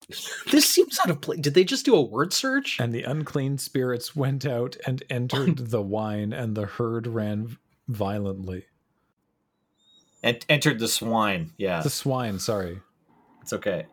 [0.50, 1.40] this seems out of place.
[1.40, 2.78] Did they just do a word search?
[2.80, 7.58] And the unclean spirits went out and entered the wine, and the herd ran
[7.88, 8.66] violently.
[10.22, 11.50] And entered the swine.
[11.56, 12.80] Yeah, The swine, sorry.
[13.40, 13.86] it's okay.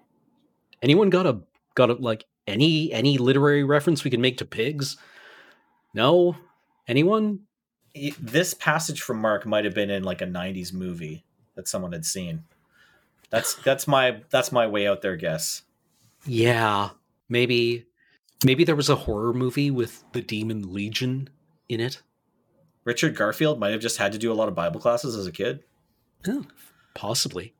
[0.83, 1.39] Anyone got a
[1.79, 4.97] got a like any any literary reference we can make to pigs?
[5.93, 6.35] No,
[6.87, 7.41] anyone?
[8.19, 11.25] this passage from Mark might have been in like a '90s movie
[11.55, 12.43] that someone had seen.
[13.31, 15.63] That's that's my that's my way out there guess.
[16.25, 16.89] Yeah,
[17.27, 17.85] maybe
[18.45, 21.29] maybe there was a horror movie with the demon Legion
[21.67, 22.01] in it.
[22.83, 25.31] Richard Garfield might have just had to do a lot of Bible classes as a
[25.31, 25.63] kid.
[26.27, 26.45] Oh,
[26.93, 27.53] possibly.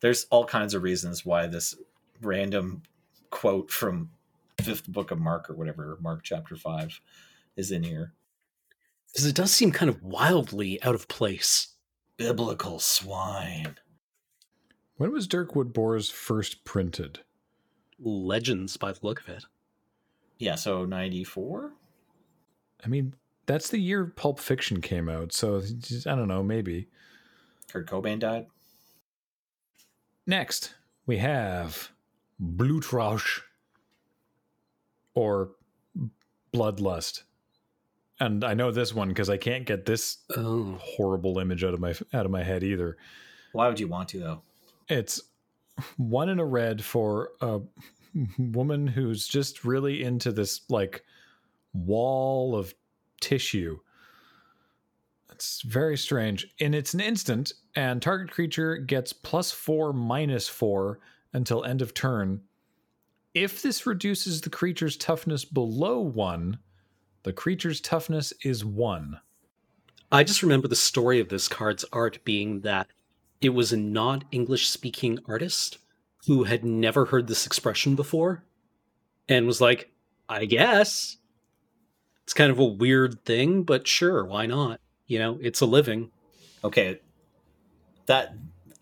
[0.00, 1.74] There's all kinds of reasons why this
[2.22, 2.82] random
[3.30, 4.10] quote from
[4.60, 7.00] fifth book of Mark or whatever, Mark chapter five,
[7.56, 8.12] is in here.
[9.08, 11.74] Because it does seem kind of wildly out of place.
[12.16, 13.76] Biblical swine.
[14.96, 17.20] When was Dirkwood Boars first printed?
[17.98, 19.44] Legends by the look of it.
[20.38, 21.72] Yeah, so 94?
[22.84, 23.14] I mean,
[23.46, 25.62] that's the year Pulp Fiction came out, so
[26.06, 26.88] I don't know, maybe.
[27.68, 28.46] Kurt Cobain died.
[30.26, 30.74] Next,
[31.06, 31.90] we have
[32.42, 33.40] Blutrausch
[35.14, 35.50] or
[36.54, 37.22] Bloodlust.
[38.18, 40.78] And I know this one because I can't get this Oh.
[40.80, 42.96] horrible image out of my out of my head either.
[43.52, 44.42] Why would you want to though?
[44.88, 45.20] It's
[45.96, 47.60] one in a red for a
[48.38, 51.02] woman who's just really into this like
[51.72, 52.74] wall of
[53.20, 53.78] tissue.
[55.32, 56.46] It's very strange.
[56.60, 60.98] And it's an instant, and target creature gets plus four minus four
[61.32, 62.42] until end of turn.
[63.34, 66.58] If this reduces the creature's toughness below one,
[67.22, 69.20] the creature's toughness is one.
[70.10, 72.88] I just remember the story of this card's art being that
[73.40, 75.78] it was a non English speaking artist
[76.26, 78.42] who had never heard this expression before
[79.28, 79.92] and was like,
[80.28, 81.16] I guess.
[82.24, 84.80] It's kind of a weird thing, but sure, why not?
[85.06, 86.10] You know, it's a living.
[86.62, 87.00] Okay.
[88.06, 88.34] That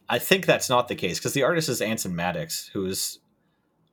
[0.09, 3.19] I think that's not the case because the artist is Anson Maddocks, who is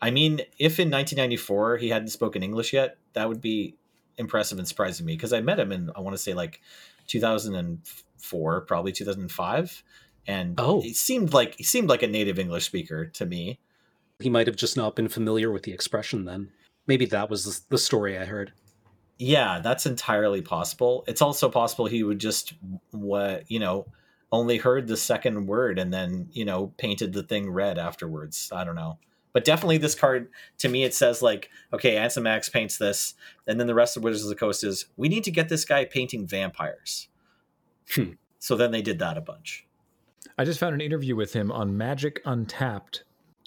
[0.01, 3.75] I mean, if in 1994 he hadn't spoken English yet, that would be
[4.17, 6.61] impressive and surprising me because I met him in I want to say like
[7.07, 9.83] 2004, probably 2005,
[10.27, 10.81] and Oh.
[10.81, 13.59] he seemed like he seemed like a native English speaker to me.
[14.19, 16.51] He might have just not been familiar with the expression then.
[16.87, 18.53] Maybe that was the story I heard.
[19.17, 21.03] Yeah, that's entirely possible.
[21.07, 22.53] It's also possible he would just
[22.91, 23.85] what you know
[24.35, 28.49] only heard the second word and then you know painted the thing red afterwards.
[28.53, 28.99] I don't know,
[29.33, 30.29] but definitely this card
[30.59, 33.15] to me it says like okay, Anson Max paints this,
[33.47, 35.65] and then the rest of Wizards of the Coast is we need to get this
[35.65, 37.07] guy painting vampires.
[37.93, 38.11] Hmm.
[38.39, 39.65] So then they did that a bunch.
[40.37, 43.03] I just found an interview with him on Magic Untapped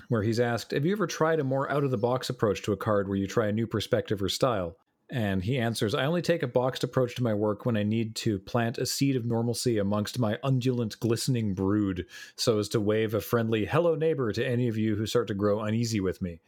[0.09, 2.73] where he's asked, Have you ever tried a more out of the box approach to
[2.73, 4.77] a card where you try a new perspective or style?
[5.11, 8.15] And he answers, I only take a boxed approach to my work when I need
[8.17, 12.05] to plant a seed of normalcy amongst my undulant, glistening brood
[12.37, 15.35] so as to wave a friendly hello neighbor to any of you who start to
[15.35, 16.41] grow uneasy with me.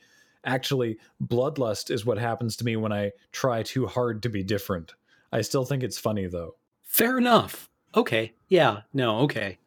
[0.44, 4.92] Actually, bloodlust is what happens to me when I try too hard to be different.
[5.32, 6.56] I still think it's funny though.
[6.82, 7.70] Fair enough.
[7.94, 8.34] Okay.
[8.48, 8.82] Yeah.
[8.92, 9.58] No, okay.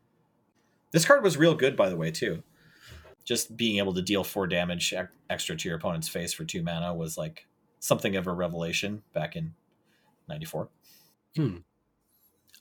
[0.91, 2.44] This card was real good, by the way, too.
[3.26, 4.94] just being able to deal four damage
[5.30, 7.48] extra to your opponent's face for two mana was like
[7.84, 9.53] something of a revelation back in
[10.29, 10.69] 94
[11.36, 11.57] Hmm.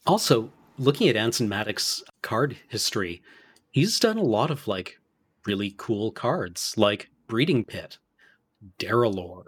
[0.06, 3.22] Also, looking at Anson Maddocks's card history,
[3.70, 4.98] he's done a lot of like
[5.46, 7.98] really cool cards, like Breeding Pit,
[8.78, 9.44] Derelor,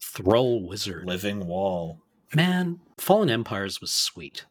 [0.00, 1.04] Thrull Wizard.
[1.06, 2.00] living wall
[2.34, 4.44] Man, Fallen Empires was sweet.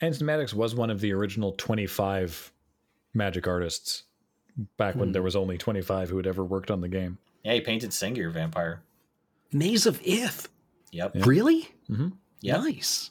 [0.00, 2.52] Anson Maddocks was one of the original 25
[3.14, 4.04] magic artists
[4.76, 5.12] back when Hmm.
[5.12, 7.18] there was only 25 who had ever worked on the game.
[7.44, 8.82] yeah he painted Sengir vampire
[9.52, 10.48] Maze of Ith.
[10.92, 11.68] yep Really?
[11.90, 12.08] Mm-hmm.
[12.40, 12.60] Yep.
[12.60, 13.10] Nice.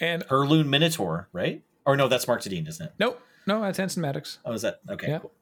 [0.00, 1.62] And Hurloon Minotaur, right?
[1.86, 2.92] Or no, that's Mark Tedin, isn't it?
[2.98, 4.38] nope, no, that's Anson Maddocks.
[4.44, 5.08] Oh, is that okay?
[5.08, 5.18] Yeah.
[5.18, 5.32] Cool.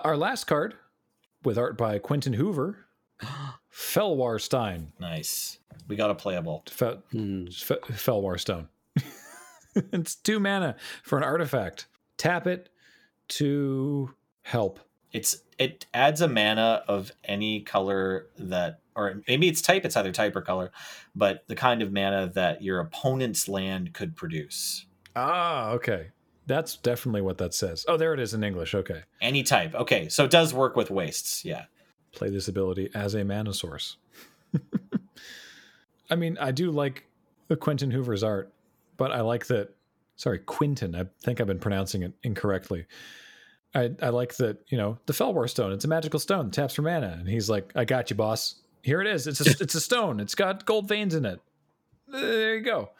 [0.00, 0.74] Our last card,
[1.44, 2.86] with art by Quentin Hoover,
[3.72, 4.92] Felwar Stein.
[4.98, 5.58] Nice.
[5.88, 6.64] We got a playable.
[6.68, 7.46] Fe- Hmm.
[7.46, 8.68] Fe- Felwar Stone.
[9.74, 11.86] it's two mana for an artifact.
[12.18, 12.68] Tap it
[13.28, 14.80] to help.
[15.12, 19.84] It's it adds a mana of any color that, or maybe it's type.
[19.84, 20.72] It's either type or color,
[21.14, 24.86] but the kind of mana that your opponent's land could produce.
[25.16, 26.08] Ah, okay.
[26.46, 27.84] That's definitely what that says.
[27.88, 28.74] Oh, there it is in English.
[28.74, 29.02] Okay.
[29.20, 29.74] Any type.
[29.74, 31.44] Okay, so it does work with wastes.
[31.44, 31.66] Yeah.
[32.12, 33.96] Play this ability as a mana source.
[36.10, 37.06] I mean, I do like
[37.48, 38.52] the Quentin Hoover's art,
[38.96, 39.70] but I like that.
[40.16, 40.94] Sorry, Quinton.
[40.94, 42.86] I think I've been pronouncing it incorrectly.
[43.74, 45.72] I, I like that, you know, the Felwar stone.
[45.72, 47.16] It's a magical stone, taps for mana.
[47.18, 48.56] And he's like, I got you, boss.
[48.82, 49.26] Here it is.
[49.26, 50.20] It's a, it's a stone.
[50.20, 51.40] It's got gold veins in it.
[52.08, 52.90] There you go.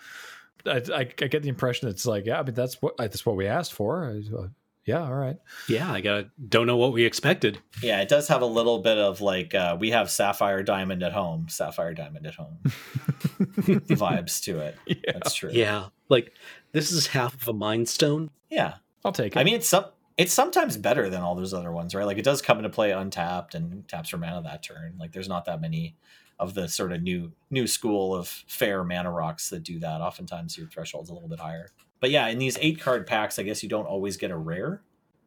[0.64, 3.36] I, I, I get the impression it's like, yeah, I mean, that's what that's what
[3.36, 4.04] we asked for.
[4.06, 4.46] I, uh,
[4.84, 5.36] yeah, all right.
[5.68, 7.58] Yeah, I got don't know what we expected.
[7.82, 11.12] Yeah, it does have a little bit of like uh, we have sapphire diamond at
[11.12, 14.76] home, sapphire diamond at home vibes to it.
[14.86, 15.50] Yeah, That's true.
[15.52, 16.32] Yeah, like
[16.72, 18.30] this is half of a mind stone.
[18.50, 18.74] Yeah.
[19.04, 19.38] I'll take it.
[19.38, 19.86] I mean, it's some.
[20.16, 22.06] It's sometimes better than all those other ones, right?
[22.06, 24.96] Like it does come into play untapped and taps for mana that turn.
[24.98, 25.96] Like there's not that many
[26.38, 30.00] of the sort of new new school of fair mana rocks that do that.
[30.00, 31.70] Oftentimes your threshold's a little bit higher.
[32.00, 34.82] But yeah, in these eight card packs, I guess you don't always get a rare.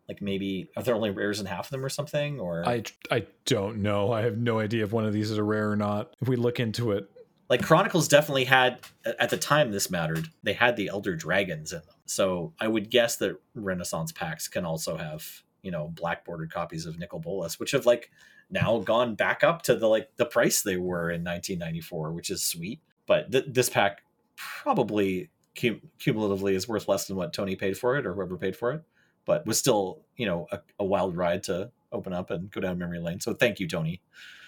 [0.08, 2.40] Like maybe are there only rares in half of them or something?
[2.40, 4.12] Or I I don't know.
[4.12, 6.14] I have no idea if one of these is a rare or not.
[6.22, 7.10] If we look into it,
[7.50, 8.80] like Chronicles definitely had
[9.20, 10.28] at the time this mattered.
[10.44, 14.66] They had the Elder Dragons in them, so I would guess that Renaissance packs can
[14.66, 15.26] also have
[15.62, 18.12] you know black bordered copies of Nicol Bolas, which have like
[18.50, 22.44] now gone back up to the like the price they were in 1994, which is
[22.44, 22.80] sweet.
[23.08, 24.04] But th- this pack
[24.36, 25.30] probably
[25.60, 28.72] cum- cumulatively is worth less than what Tony paid for it or whoever paid for
[28.72, 28.84] it,
[29.26, 32.78] but was still you know a, a wild ride to open up and go down
[32.78, 33.20] memory lane.
[33.20, 34.02] So thank you, Tony.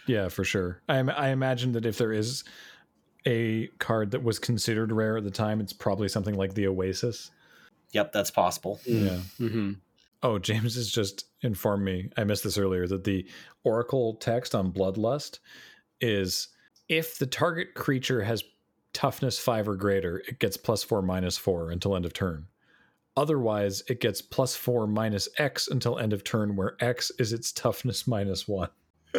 [0.06, 0.82] yeah, for sure.
[0.88, 2.44] I I imagine that if there is
[3.26, 7.32] a card that was considered rare at the time, it's probably something like the Oasis.
[7.98, 8.80] Yep, that's possible.
[8.86, 9.22] Yeah.
[9.40, 9.72] hmm
[10.22, 12.12] Oh, James has just informed me.
[12.16, 13.28] I missed this earlier that the
[13.64, 15.40] Oracle text on Bloodlust
[16.00, 16.50] is
[16.90, 18.44] if the target creature has
[18.94, 22.46] toughness five or greater, it gets plus four minus four until end of turn.
[23.16, 27.52] Otherwise, it gets plus four minus X until end of turn, where X is its
[27.52, 28.70] toughness minus one.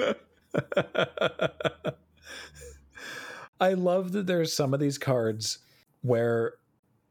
[3.60, 5.58] I love that there's some of these cards
[6.02, 6.54] where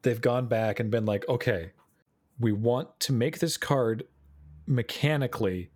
[0.08, 1.72] they've gone back and been like, okay,
[2.40, 4.04] we want to make this card
[4.66, 5.70] mechanically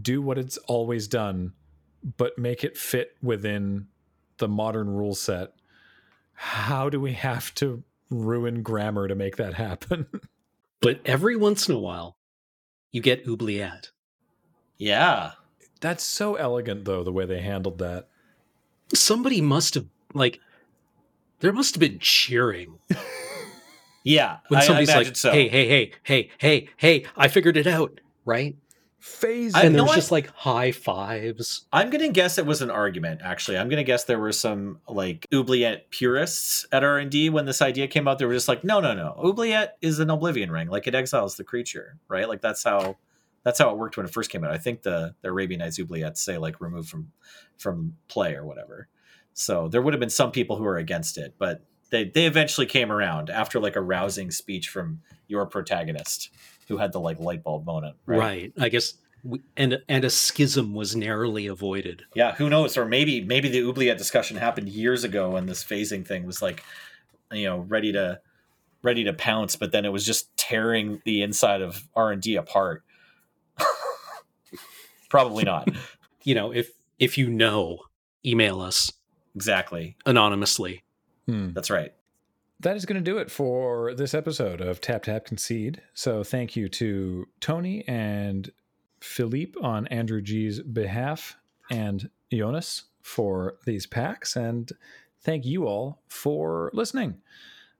[0.00, 1.52] do what it's always done,
[2.16, 3.86] but make it fit within
[4.38, 5.52] the modern rule set.
[6.32, 10.06] How do we have to ruin grammar to make that happen?
[10.80, 12.18] But every once in a while,
[12.92, 13.90] you get oubliette.
[14.76, 15.32] Yeah.
[15.80, 18.06] That's so elegant, though, the way they handled that.
[18.94, 20.38] Somebody must have like,
[21.40, 22.78] there must have been cheering
[24.08, 25.32] Yeah, when I- I somebody's like, so.
[25.32, 27.04] "Hey, hey, hey, hey, hey, hey!
[27.16, 28.56] I figured it out!" Right?
[28.98, 29.54] Phase.
[29.54, 31.66] And know there's just like high fives.
[31.72, 33.20] I'm gonna guess it was an argument.
[33.22, 37.46] Actually, I'm gonna guess there were some like oubliette purists at R and D when
[37.46, 38.18] this idea came out.
[38.18, 39.14] They were just like, no, no, no.
[39.22, 40.68] Oubliette is an oblivion ring.
[40.68, 42.28] Like it exiles the creature, right?
[42.28, 42.96] Like that's how
[43.44, 44.50] that's how it worked when it first came out.
[44.50, 47.12] I think the the Arabian Nights oubliettes say like removed from
[47.56, 48.88] from play or whatever.
[49.32, 52.66] So there would have been some people who were against it, but they they eventually
[52.66, 56.30] came around after like a rousing speech from your protagonist
[56.68, 58.18] who had the like light bulb moment, Right.
[58.18, 58.52] right?
[58.58, 62.04] I guess, we, and and a schism was narrowly avoided.
[62.14, 62.76] Yeah, who knows?
[62.76, 66.62] Or maybe maybe the oubliette discussion happened years ago, and this phasing thing was like,
[67.32, 68.20] you know, ready to
[68.82, 72.36] ready to pounce, but then it was just tearing the inside of R and D
[72.36, 72.84] apart.
[75.08, 75.68] Probably not.
[76.24, 77.78] You know, if if you know,
[78.26, 78.92] email us
[79.34, 79.96] exactly.
[80.04, 80.82] anonymously.
[81.28, 81.50] Hmm.
[81.52, 81.92] That's right.
[82.60, 85.82] That is going to do it for this episode of Tap Tap Concede.
[85.94, 88.50] So thank you to Tony and
[89.00, 91.36] Philippe on Andrew G's behalf
[91.70, 94.36] and Jonas for these packs.
[94.36, 94.72] And
[95.20, 97.18] thank you all for listening.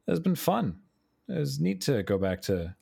[0.07, 0.78] It's been fun.
[1.28, 2.74] It was neat to go back to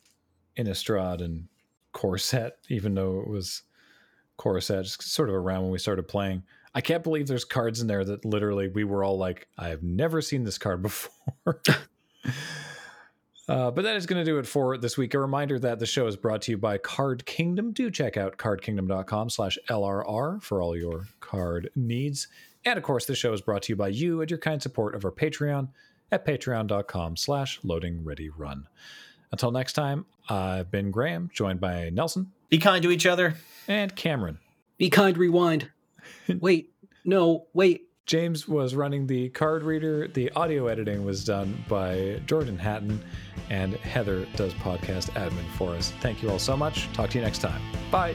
[0.58, 1.48] Innistrad and
[1.92, 3.62] core set, even though it was
[4.36, 6.42] core set, just sort of around when we started playing.
[6.76, 9.82] I can't believe there's cards in there that literally we were all like, I have
[9.82, 11.62] never seen this card before.
[13.48, 15.14] Uh, but that is going to do it for this week.
[15.14, 17.72] A reminder that the show is brought to you by Card Kingdom.
[17.72, 22.28] Do check out cardkingdom.com slash LRR for all your card needs.
[22.64, 24.94] And of course, the show is brought to you by you and your kind support
[24.94, 25.68] of our Patreon
[26.12, 28.66] at patreon.com slash loading ready run.
[29.32, 32.32] Until next time, I've been Graham, joined by Nelson.
[32.50, 33.34] Be kind to each other.
[33.66, 34.40] And Cameron.
[34.76, 35.70] Be kind, rewind.
[36.40, 36.72] wait,
[37.04, 37.82] no, wait.
[38.06, 40.06] James was running the card reader.
[40.06, 43.02] The audio editing was done by Jordan Hatton,
[43.50, 45.92] and Heather does podcast admin for us.
[46.00, 46.90] Thank you all so much.
[46.92, 47.60] Talk to you next time.
[47.90, 48.14] Bye.